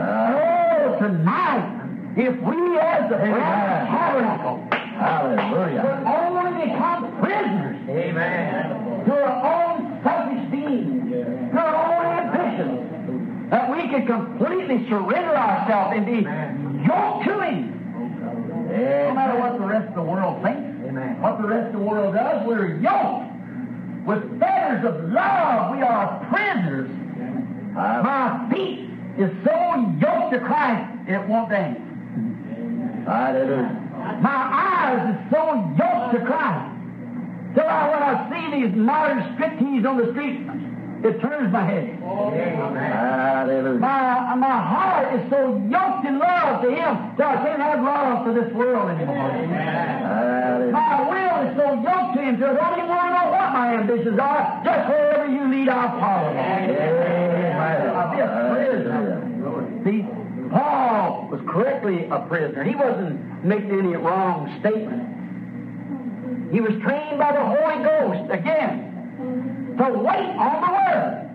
[0.01, 1.78] Oh, tonight,
[2.19, 6.03] if we as the tabernacle would Hallelujah.
[6.05, 9.05] only become prisoners Amen.
[9.05, 11.09] to our own selfish being,
[11.53, 16.27] to our own ambitions, that we could completely surrender ourselves and be
[16.85, 17.75] yoked to Him.
[18.67, 20.59] No matter what the rest of the world thinks,
[20.89, 21.21] Amen.
[21.21, 23.31] what the rest of the world does, we're yoked
[24.05, 25.71] with fetters of love.
[25.75, 26.89] We are prisoners.
[27.73, 31.88] My feet is so yoked to Christ, it won't dance.
[33.09, 33.73] Hallelujah.
[34.21, 35.41] My eyes is so
[35.73, 36.77] yoked to Christ.
[37.55, 40.45] Till I, when I see these modern striptease on the street,
[41.01, 41.97] it turns my head.
[41.97, 43.79] Hallelujah.
[43.79, 48.25] My, my heart is so yoked in love to Him that I can't have love
[48.29, 49.31] for this world anymore.
[49.31, 50.71] Hallelujah.
[50.71, 53.49] My will is so yoked to Him that I don't even want to know what
[53.57, 54.61] my ambitions are.
[54.61, 56.29] Just wherever you lead, I'll follow.
[57.89, 59.25] I'll be a prisoner.
[59.81, 60.05] See,
[60.51, 62.63] Paul was correctly a prisoner.
[62.63, 65.19] He wasn't making any wrong statement.
[66.51, 71.29] He was trained by the Holy Ghost again to wait on the Word.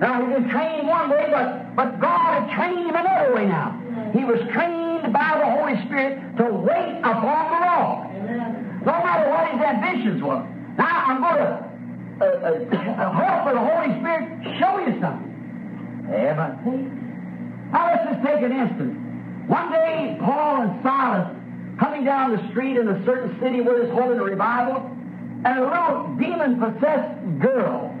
[0.00, 3.80] Now, he was trained one way, but, but God had trained him another way now.
[4.12, 7.98] He was trained by the Holy Spirit to wait upon the Lord.
[8.86, 10.46] No matter what his ambitions were.
[10.76, 11.64] Now, I'm going to
[12.20, 14.24] uh, uh, help with the Holy Spirit
[14.58, 15.32] show you something.
[16.12, 17.03] Amen.
[17.74, 18.94] Now, let's just take an instance.
[19.48, 21.36] One day, Paul and Silas
[21.80, 24.90] coming down the street in a certain city where there's holding a revival,
[25.44, 27.92] and a little demon-possessed girl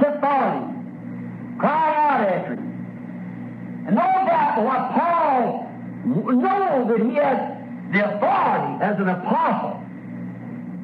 [0.00, 3.84] kept following crying out after him.
[3.86, 5.70] And no doubt what Paul
[6.06, 9.82] knew that he had the authority as an apostle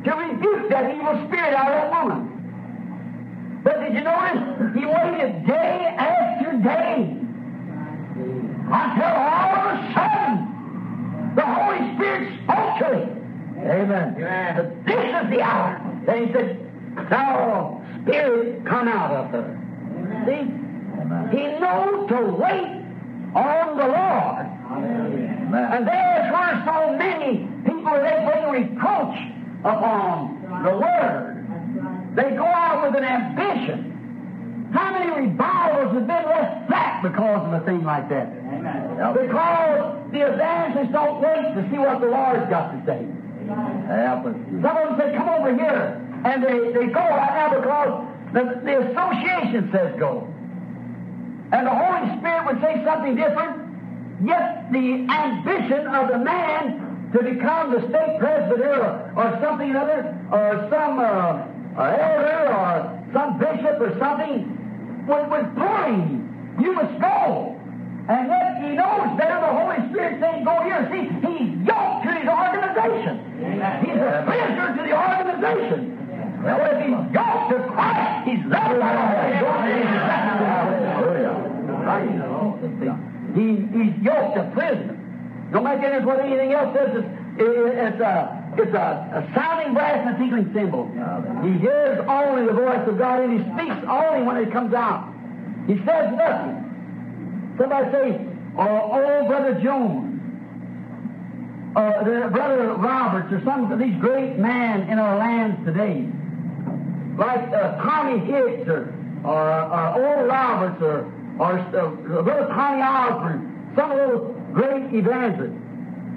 [0.05, 2.34] to rebuke that evil spirit out of that woman.
[3.65, 4.75] But did you notice?
[4.77, 7.25] He waited day after day.
[8.65, 13.25] until all of a sudden the Holy Spirit spoke to him.
[13.67, 14.15] Amen.
[14.21, 15.81] That this is the hour.
[16.07, 16.49] Then he said,
[17.11, 19.61] Thou spirit, come out of her.
[20.27, 20.45] See?
[21.01, 21.29] Amen.
[21.33, 22.85] He knows to wait
[23.35, 24.47] on the Lord.
[24.71, 25.69] Amen.
[25.73, 29.19] And there's where so many people they bring reproach
[29.65, 31.35] upon the Word.
[32.15, 34.71] They go out with an ambition.
[34.73, 38.27] How many revivals have been left flat because of a thing like that?
[39.15, 43.07] Because the evangelists don't wait to see what the Lord's got to say.
[43.47, 46.01] Some of them say, come over here.
[46.25, 47.93] And they, they go right now because
[48.33, 50.27] the, the association says go.
[51.53, 53.63] And the Holy Spirit would say something different.
[54.25, 60.19] Yet the ambition of the man to become the state presbyter or, or something other,
[60.33, 61.47] or some uh,
[61.77, 66.25] uh, elder or some bishop or something, was, was pulling.
[66.61, 67.61] You must go.
[68.09, 69.41] And yet he knows better.
[69.41, 70.85] The Holy Spirit saying, go here.
[70.93, 73.17] See, he's yoked to his organization.
[73.81, 75.95] He's a prisoner to the organization.
[76.45, 79.65] Well, if he's yoked to Christ, he's left by the Holy Ghost.
[83.35, 85.01] He, he's yoked a prisoner.
[85.51, 86.91] Don't make any what anything else says.
[86.97, 87.09] It's,
[87.39, 90.87] it's, a, it's a, a sounding brass and a tinkling cymbal.
[91.43, 95.13] He hears only the voice of God and he speaks only when it comes out.
[95.67, 96.61] He says nothing.
[97.59, 98.27] Somebody say,
[98.59, 100.21] oh, oh Brother Jones,
[101.77, 106.07] uh, the- Brother Roberts, or some of these great men in our lands today,
[107.17, 108.93] like uh, Tommy Hicks or,
[109.25, 115.61] or, or Oral Roberts or, or uh, Brother Connie Osborn, some of those great evangelists.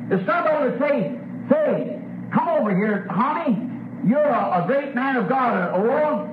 [0.10, 1.20] If somebody would say,
[1.50, 2.00] say,
[2.38, 3.58] come over here, Tommy,
[4.08, 6.26] you're a, a great man of God, uh, Oral,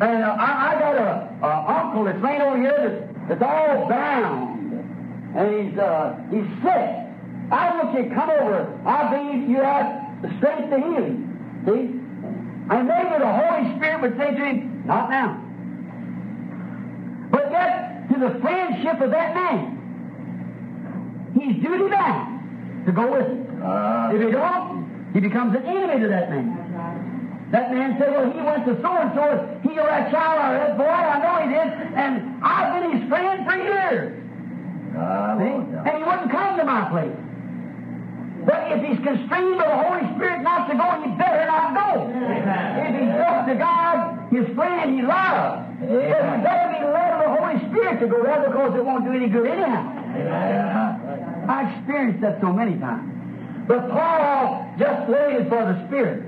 [0.00, 3.88] and uh, I, I got a, a uncle that's laying over here that's, that's all
[3.88, 4.60] bound,
[5.36, 6.90] and he's uh, he's sick.
[7.52, 8.80] I want you to come over.
[8.86, 11.62] I believe you have the strength to heal him.
[11.66, 11.98] See?
[12.74, 15.38] And maybe the Holy Spirit would say to him, Not now.
[17.30, 19.78] But yet, to the friendship of that man,
[21.38, 23.62] he's duty bound to go with him.
[23.62, 24.81] Uh, If he don't,
[25.12, 27.48] he becomes an enemy to that man.
[27.52, 30.58] That man said, Well, he went to so and so, he or that child or
[30.58, 31.68] that boy, I know he did,
[32.00, 34.12] and I've been his friend for years.
[34.96, 35.36] uh?
[35.84, 37.16] And he wouldn't come to my place.
[38.44, 42.08] But if he's constrained by the Holy Spirit not to go, he better not go.
[42.10, 45.68] If he's up to God, his friend he loves.
[45.78, 49.04] But he better be led of the Holy Spirit to go there because it won't
[49.04, 49.84] do any good anyhow.
[51.48, 53.12] I experienced that so many times.
[53.66, 56.22] But Paul just waited for the Spirit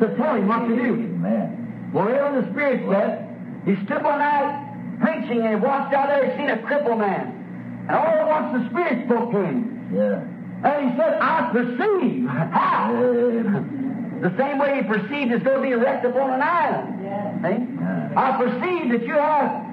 [0.00, 0.94] to tell him what to do.
[0.94, 1.90] Amen.
[1.92, 3.20] Wherever the Spirit went,
[3.66, 7.84] he stood one night preaching and he watched out there and seen a crippled man.
[7.88, 9.90] And all at once the Spirit spoke to him.
[9.92, 10.22] Yeah.
[10.62, 12.26] And he said, I perceive.
[12.28, 13.76] Ha!
[14.20, 17.00] The same way he perceived is going to be erect upon an island.
[17.40, 17.80] See?
[18.14, 19.69] I perceive that you have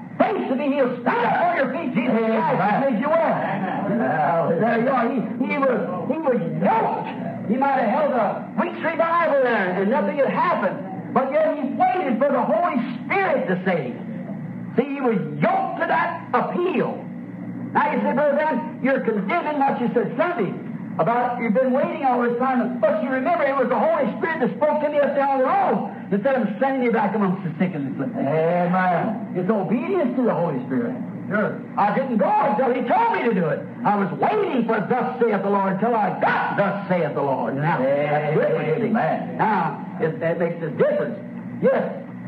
[0.58, 1.00] be healed.
[1.02, 1.94] Stand up on your feet.
[1.94, 4.50] Jesus Christ has made you well.
[4.58, 5.06] There you are.
[5.08, 5.78] He, he was
[6.10, 7.08] he was yoked.
[7.48, 11.14] He might have held a week's revival there and nothing had happened.
[11.14, 13.96] But yet he waited for the Holy Spirit to save.
[14.76, 17.00] See, he was yoked to that appeal.
[17.72, 20.52] Now you say, Brother Dan, you're condemning what you said Sunday
[20.98, 22.78] about you've been waiting all this time.
[22.80, 25.46] But you remember it was the Holy Spirit that spoke to me up down the
[25.46, 28.26] road instead of sending you back amongst the sick and the afflicted.
[28.26, 29.34] Amen.
[29.36, 30.96] It's obedience to the Holy Spirit.
[31.28, 31.60] Sure.
[31.76, 33.60] I didn't go until He told me to do it.
[33.84, 37.54] I was waiting for thus saith the Lord until I got thus saith the Lord.
[37.54, 38.80] Now, that's different.
[38.80, 38.86] see?
[38.88, 39.36] Amen.
[39.36, 41.20] Now, it, that makes a difference.
[41.62, 41.84] Yes,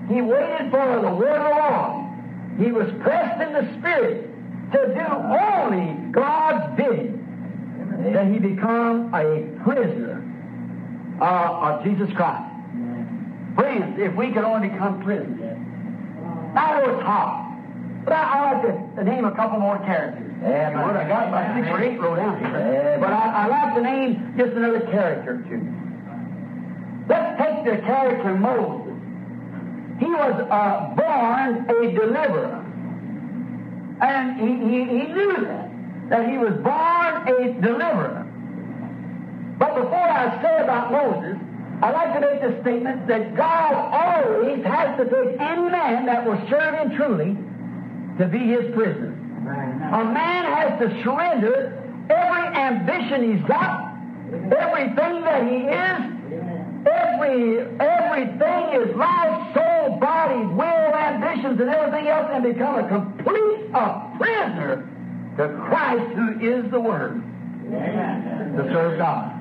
[0.08, 2.10] he waited for the word of the Lord.
[2.58, 4.28] He was pressed in the Spirit
[4.72, 7.19] to do only God's bidding.
[8.03, 10.24] Then he become a prisoner
[11.20, 12.44] uh, of Jesus Christ.
[13.55, 15.59] Friends, if we could only become prisoners.
[16.55, 20.32] I know it's hard, but I, I like to, name a couple more characters.
[20.42, 22.96] Yeah, Well, I got about six or eight wrote down here.
[22.98, 25.61] But I, I like to name just another character or two.
[27.09, 28.94] Let's take the character Moses.
[29.98, 32.64] He was uh, born a deliverer.
[34.01, 35.69] And he, he, he knew that,
[36.11, 38.26] that he was born a deliverer.
[39.58, 41.38] But before I say about Moses,
[41.82, 46.26] I'd like to make the statement that God always has to take any man that
[46.26, 47.38] will serve him truly
[48.18, 49.14] to be his prisoner.
[49.14, 51.78] A man has to surrender
[52.11, 53.94] every ambition he's got,
[54.50, 56.00] everything that he is,
[56.90, 63.70] every everything his life, soul, body, will, ambitions, and everything else, and become a complete
[63.72, 64.88] a prisoner
[65.41, 67.22] to Christ who is the Word
[67.64, 69.32] to serve God.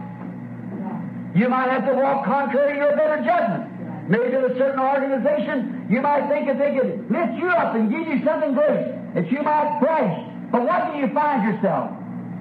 [1.36, 3.68] You might have to walk contrary to your better judgment.
[4.10, 7.92] Maybe in a certain organization, you might think that they could lift you up and
[7.92, 10.26] give you something great, that you might praise.
[10.52, 11.92] But what do you find yourself?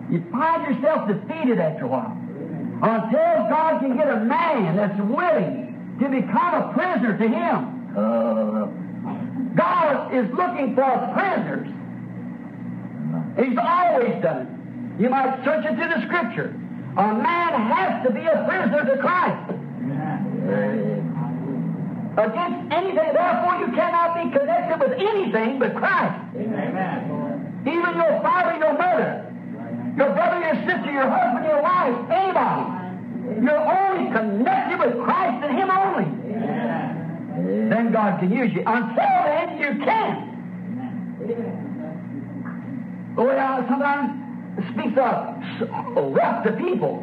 [0.08, 2.16] You find yourself defeated after a while.
[2.80, 7.74] Until God can get a man that's willing to become a prisoner to Him.
[9.56, 11.68] God is looking for prisoners.
[13.38, 15.02] He's always done it.
[15.02, 16.54] You might search it through the Scripture.
[16.96, 19.54] A man has to be a prisoner to Christ.
[22.18, 26.18] Against anything, therefore, you cannot be connected with anything but Christ.
[26.34, 27.62] Amen.
[27.62, 29.24] Even your father, your mother,
[29.96, 32.78] your brother, your sister, your husband, your wife, anybody.
[33.40, 36.10] You're only connected with Christ and Him only.
[37.68, 38.64] Then God can use you.
[38.66, 41.67] Until then, you can't.
[43.18, 44.14] The way I sometimes
[44.70, 45.02] speak to
[46.14, 47.02] rough to people.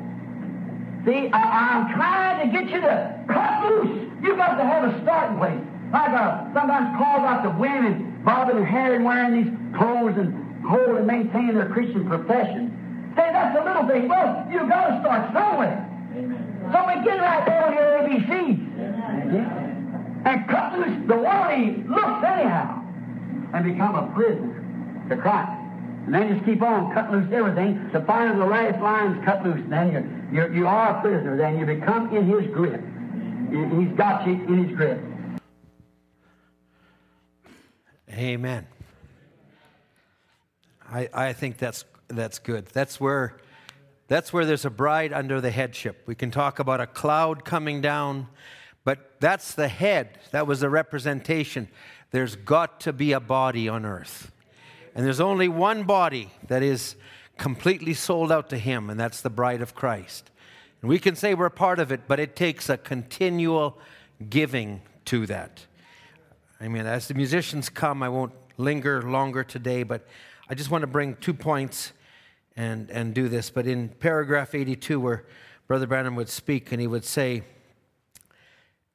[1.03, 4.07] See, I, am trying to get you to cut loose.
[4.23, 5.59] You've got to have a starting place.
[5.91, 10.31] Like I sometimes calls out the women bobbing their hair and wearing these clothes and
[10.63, 13.11] hold and maintain their Christian profession.
[13.17, 14.07] Say that's a little thing.
[14.07, 15.83] Well, you've got to start somewhere.
[16.15, 16.71] Amen.
[16.71, 18.55] So begin right there with your ABCs.
[20.31, 22.87] And cut loose the worldly looks anyhow.
[23.51, 24.63] And become a prisoner
[25.09, 25.64] to Christ.
[26.05, 27.89] And then just keep on, cutting loose everything.
[27.91, 29.57] To find the last lines cut loose.
[29.57, 29.91] And then
[30.31, 31.35] you're, you're, you are a prisoner.
[31.35, 32.81] Then you become in his grip.
[33.49, 35.01] He's got you in his grip.
[38.11, 38.67] Amen.
[40.87, 42.67] I, I think that's, that's good.
[42.67, 43.37] That's where,
[44.07, 46.03] that's where there's a bride under the headship.
[46.05, 48.27] We can talk about a cloud coming down,
[48.83, 50.19] but that's the head.
[50.31, 51.67] That was the representation.
[52.11, 54.31] There's got to be a body on earth.
[54.95, 56.95] And there's only one body that is
[57.37, 60.31] completely sold out to Him, and that's the bride of Christ.
[60.81, 63.77] And we can say we're part of it, but it takes a continual
[64.29, 65.65] giving to that.
[66.61, 70.07] I mean, as the musicians come, I won't linger longer today, but
[70.49, 71.91] I just want to bring two points
[72.55, 73.49] and, and do this.
[73.49, 75.25] But in paragraph 82, where
[75.67, 77.43] Brother Branham would speak, and he would say,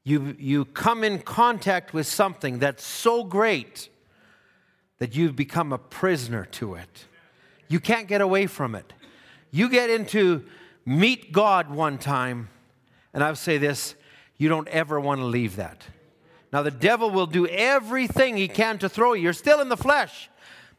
[0.03, 3.91] you, you come in contact with something that's so great
[5.01, 7.07] that you've become a prisoner to it.
[7.69, 8.93] You can't get away from it.
[9.51, 10.45] You get into
[10.85, 12.49] meet God one time,
[13.13, 13.97] and I would say this
[14.37, 15.85] you don't ever want to leave that.
[16.53, 19.23] Now, the devil will do everything he can to throw you.
[19.23, 20.29] You're still in the flesh,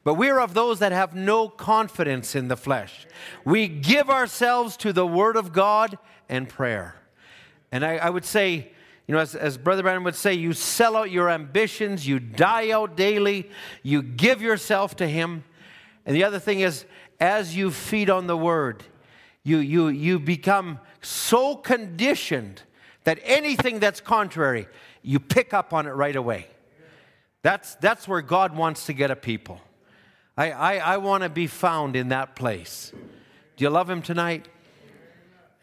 [0.03, 3.07] but we're of those that have no confidence in the flesh.
[3.45, 5.97] We give ourselves to the Word of God
[6.27, 6.95] and prayer.
[7.71, 8.71] And I, I would say,
[9.07, 12.71] you know, as, as Brother Branham would say, you sell out your ambitions, you die
[12.71, 13.49] out daily,
[13.83, 15.43] you give yourself to Him.
[16.05, 16.85] And the other thing is,
[17.19, 18.83] as you feed on the Word,
[19.43, 22.61] you, you, you become so conditioned
[23.03, 24.67] that anything that's contrary,
[25.01, 26.47] you pick up on it right away.
[27.41, 29.59] That's, that's where God wants to get a people.
[30.37, 32.93] I, I, I want to be found in that place.
[33.57, 34.47] Do you love Him tonight?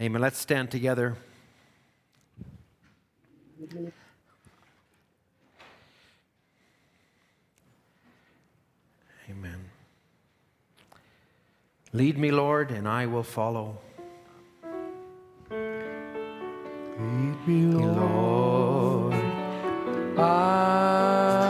[0.01, 0.21] Amen.
[0.21, 1.17] Let's stand together.
[9.31, 9.71] Amen.
[11.93, 13.79] Lead me, Lord, and I will follow.
[15.51, 19.15] Lead me, Lord.
[20.19, 21.48] I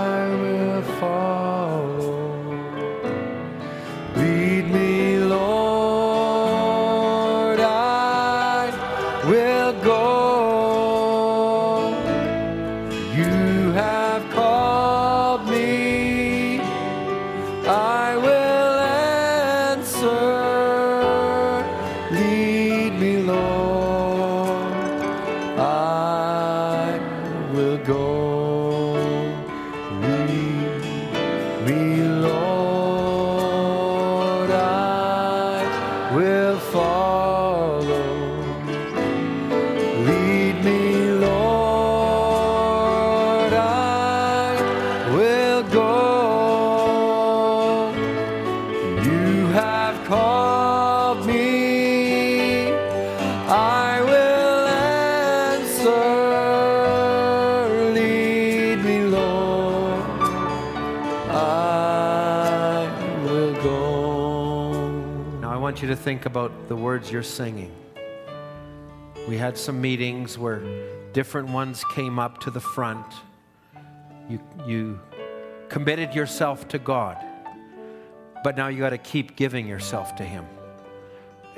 [66.89, 67.70] words you're singing.
[69.28, 70.62] We had some meetings where
[71.12, 73.05] different ones came up to the front.
[74.27, 74.98] You, you
[75.69, 77.19] committed yourself to God.
[78.43, 80.47] But now you got to keep giving yourself to Him.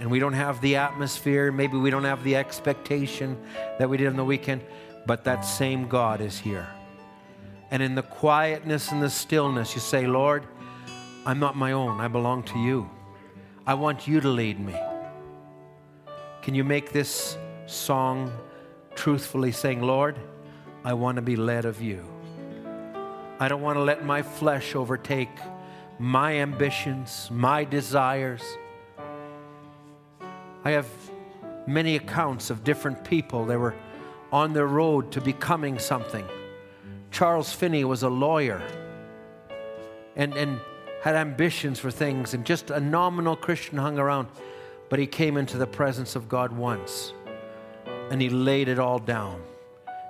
[0.01, 3.41] And we don't have the atmosphere, maybe we don't have the expectation
[3.79, 4.63] that we did on the weekend,
[5.07, 6.67] but that same God is here.
[7.71, 10.45] And in the quietness and the stillness, you say, Lord,
[11.25, 12.91] I'm not my own, I belong to you.
[13.65, 14.75] I want you to lead me.
[16.51, 18.33] Can you make this song
[18.97, 20.19] truthfully saying, Lord,
[20.83, 22.05] I want to be led of you?
[23.39, 25.29] I don't want to let my flesh overtake
[26.01, 28.43] my ambitions, my desires.
[30.65, 30.89] I have
[31.69, 33.77] many accounts of different people They were
[34.33, 36.27] on their road to becoming something.
[37.13, 38.61] Charles Finney was a lawyer
[40.17, 40.59] and, and
[41.01, 44.27] had ambitions for things, and just a nominal Christian hung around.
[44.91, 47.15] But he came into the presence of God once
[48.11, 49.41] and he laid it all down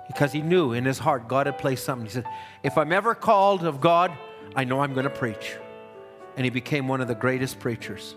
[0.07, 2.07] because he knew in his heart God had placed something.
[2.07, 2.25] He said,
[2.63, 4.11] If I'm ever called of God,
[4.55, 5.55] I know I'm going to preach
[6.35, 8.15] and he became one of the greatest preachers.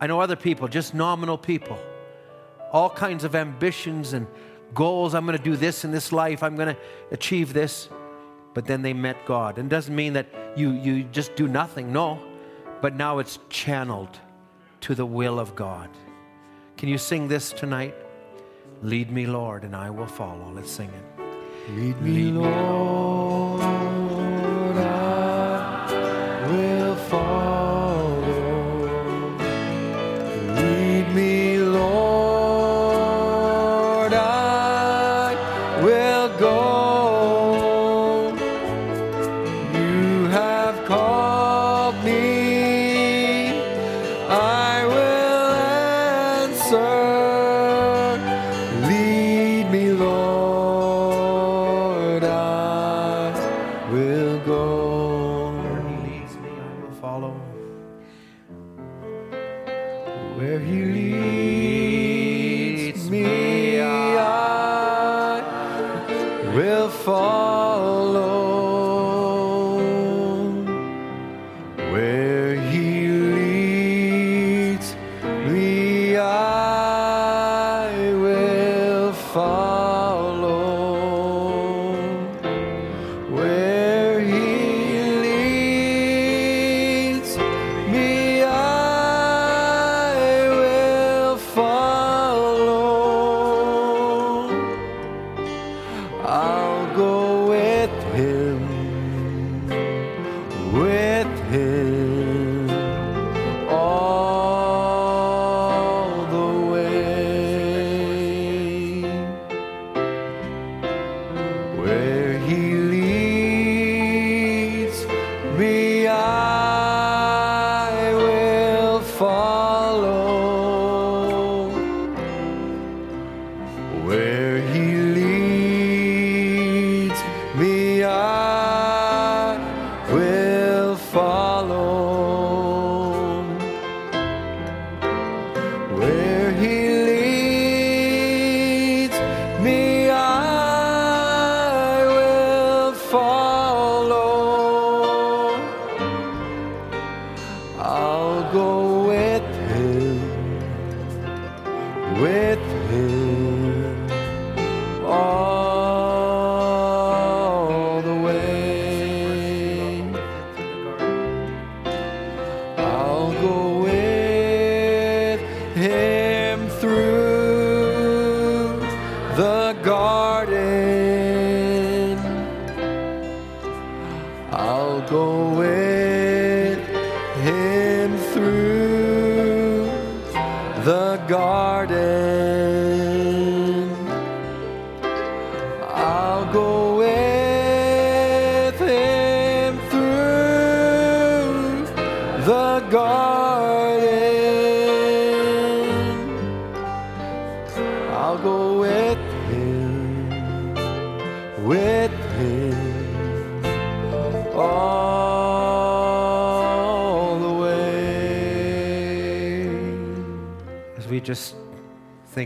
[0.00, 1.78] I know other people, just nominal people,
[2.72, 4.26] all kinds of ambitions and
[4.74, 5.14] goals.
[5.14, 6.80] I'm going to do this in this life, I'm going to
[7.12, 7.88] achieve this.
[8.54, 9.56] But then they met God.
[9.56, 10.26] And doesn't mean that
[10.56, 12.18] you, you just do nothing, no.
[12.82, 14.18] But now it's channeled
[14.82, 15.88] to the will of God.
[16.76, 17.94] Can you sing this tonight?
[18.82, 20.50] Lead me, Lord, and I will follow.
[20.52, 21.74] Let's sing it.
[21.76, 23.81] Lead me, Lord, I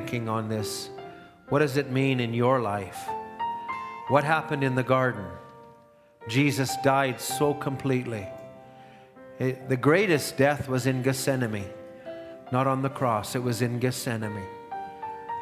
[0.06, 0.88] thinking on this,
[1.48, 3.08] what does it mean in your life?
[4.06, 5.26] What happened in the garden?
[6.28, 8.24] Jesus died so completely.
[9.40, 11.72] It- the greatest death was in Gethsemane,
[12.52, 13.34] not on the cross.
[13.34, 14.46] It was in Gethsemane,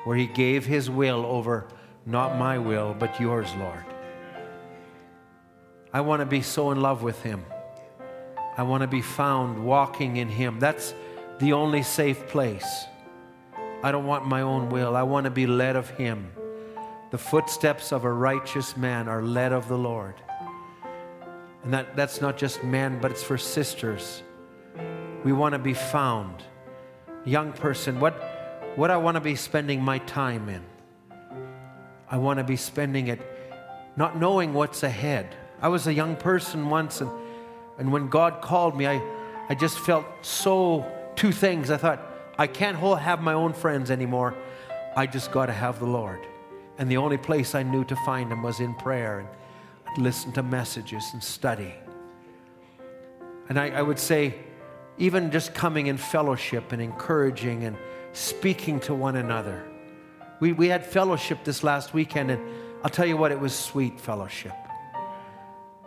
[0.05, 1.67] where he gave his will over,
[2.07, 3.85] not my will, but yours, Lord.
[5.93, 7.45] I want to be so in love with him.
[8.57, 10.61] I want to be found walking in Him.
[10.61, 10.95] That's
[11.41, 12.87] the only safe place.
[13.85, 14.97] I don't want my own will.
[14.97, 16.33] I want to be led of Him.
[17.11, 20.15] The footsteps of a righteous man are led of the Lord.
[21.63, 24.23] And that, that's not just men, but it's for sisters.
[25.23, 26.43] We want to be found.
[27.27, 28.15] Young person, what,
[28.75, 30.65] what I want to be spending my time in.
[32.11, 33.21] I want to be spending it
[33.99, 35.37] not knowing what's ahead.
[35.61, 37.11] I was a young person once, and,
[37.79, 39.03] and when God called me, I,
[39.51, 41.71] I just felt so two things.
[41.71, 44.35] I thought, I can't have my own friends anymore.
[44.97, 46.27] I just got to have the Lord.
[46.79, 49.29] And the only place I knew to find Him was in prayer and
[49.87, 51.73] I'd listen to messages and study.
[53.49, 54.35] And I, I would say,
[54.99, 57.77] even just coming in fellowship and encouraging and
[58.13, 59.65] speaking to one another.
[60.41, 62.41] We, we had fellowship this last weekend, and
[62.83, 64.55] I'll tell you what, it was sweet fellowship.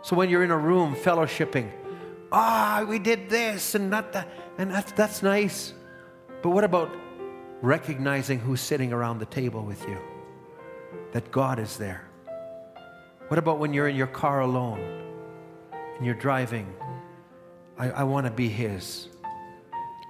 [0.02, 1.70] So when you're in a room fellowshipping,
[2.32, 5.72] ah, we did this and not that, and that's, that's nice.
[6.42, 6.90] But what about
[7.62, 9.98] recognizing who's sitting around the table with you?
[11.12, 12.04] That God is there.
[13.28, 14.80] What about when you're in your car alone
[15.96, 16.72] and you're driving?
[17.76, 19.08] I, I want to be His.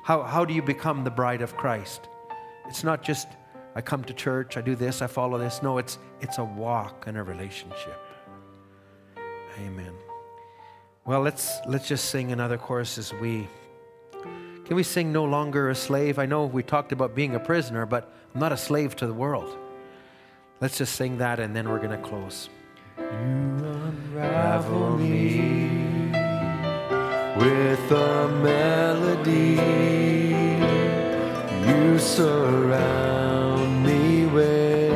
[0.04, 2.08] How, how do you become the bride of Christ?
[2.66, 3.28] It's not just
[3.74, 5.62] I come to church, I do this, I follow this.
[5.62, 8.00] No, it's, it's a walk and a relationship.
[9.60, 9.92] Amen.
[11.04, 13.48] Well, let's, let's just sing another chorus as we.
[14.68, 16.18] Can we sing No Longer a Slave?
[16.18, 19.14] I know we talked about being a prisoner, but I'm not a slave to the
[19.14, 19.56] world.
[20.60, 22.50] Let's just sing that and then we're going to close.
[22.98, 26.10] You unravel me
[27.38, 29.54] with a melody.
[31.66, 34.92] You surround me with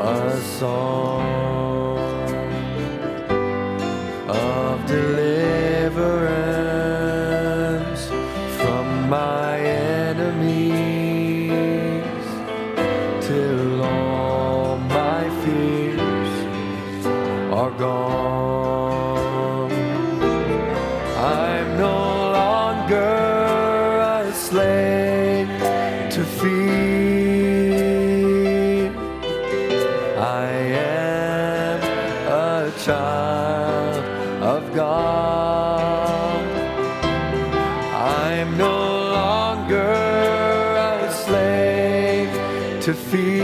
[0.00, 1.29] a song
[38.40, 42.32] I'm no longer a slave
[42.84, 43.39] to fear.